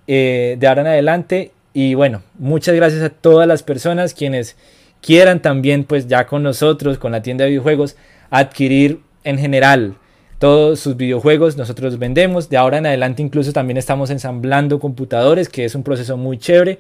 [0.08, 1.52] Eh, de ahora en adelante.
[1.74, 4.56] Y bueno, muchas gracias a todas las personas quienes
[5.02, 7.96] quieran también, pues ya con nosotros, con la tienda de videojuegos,
[8.30, 9.96] adquirir en general
[10.40, 11.58] todos sus videojuegos.
[11.58, 12.50] Nosotros vendemos.
[12.50, 16.80] De ahora en adelante incluso también estamos ensamblando computadores, que es un proceso muy chévere.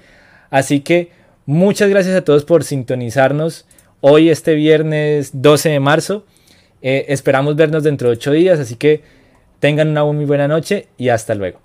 [0.49, 1.11] Así que
[1.45, 3.65] muchas gracias a todos por sintonizarnos
[4.01, 6.26] hoy, este viernes 12 de marzo.
[6.82, 9.01] Eh, esperamos vernos dentro de ocho días, así que
[9.63, 11.62] Tengan una muy buena noche y hasta luego.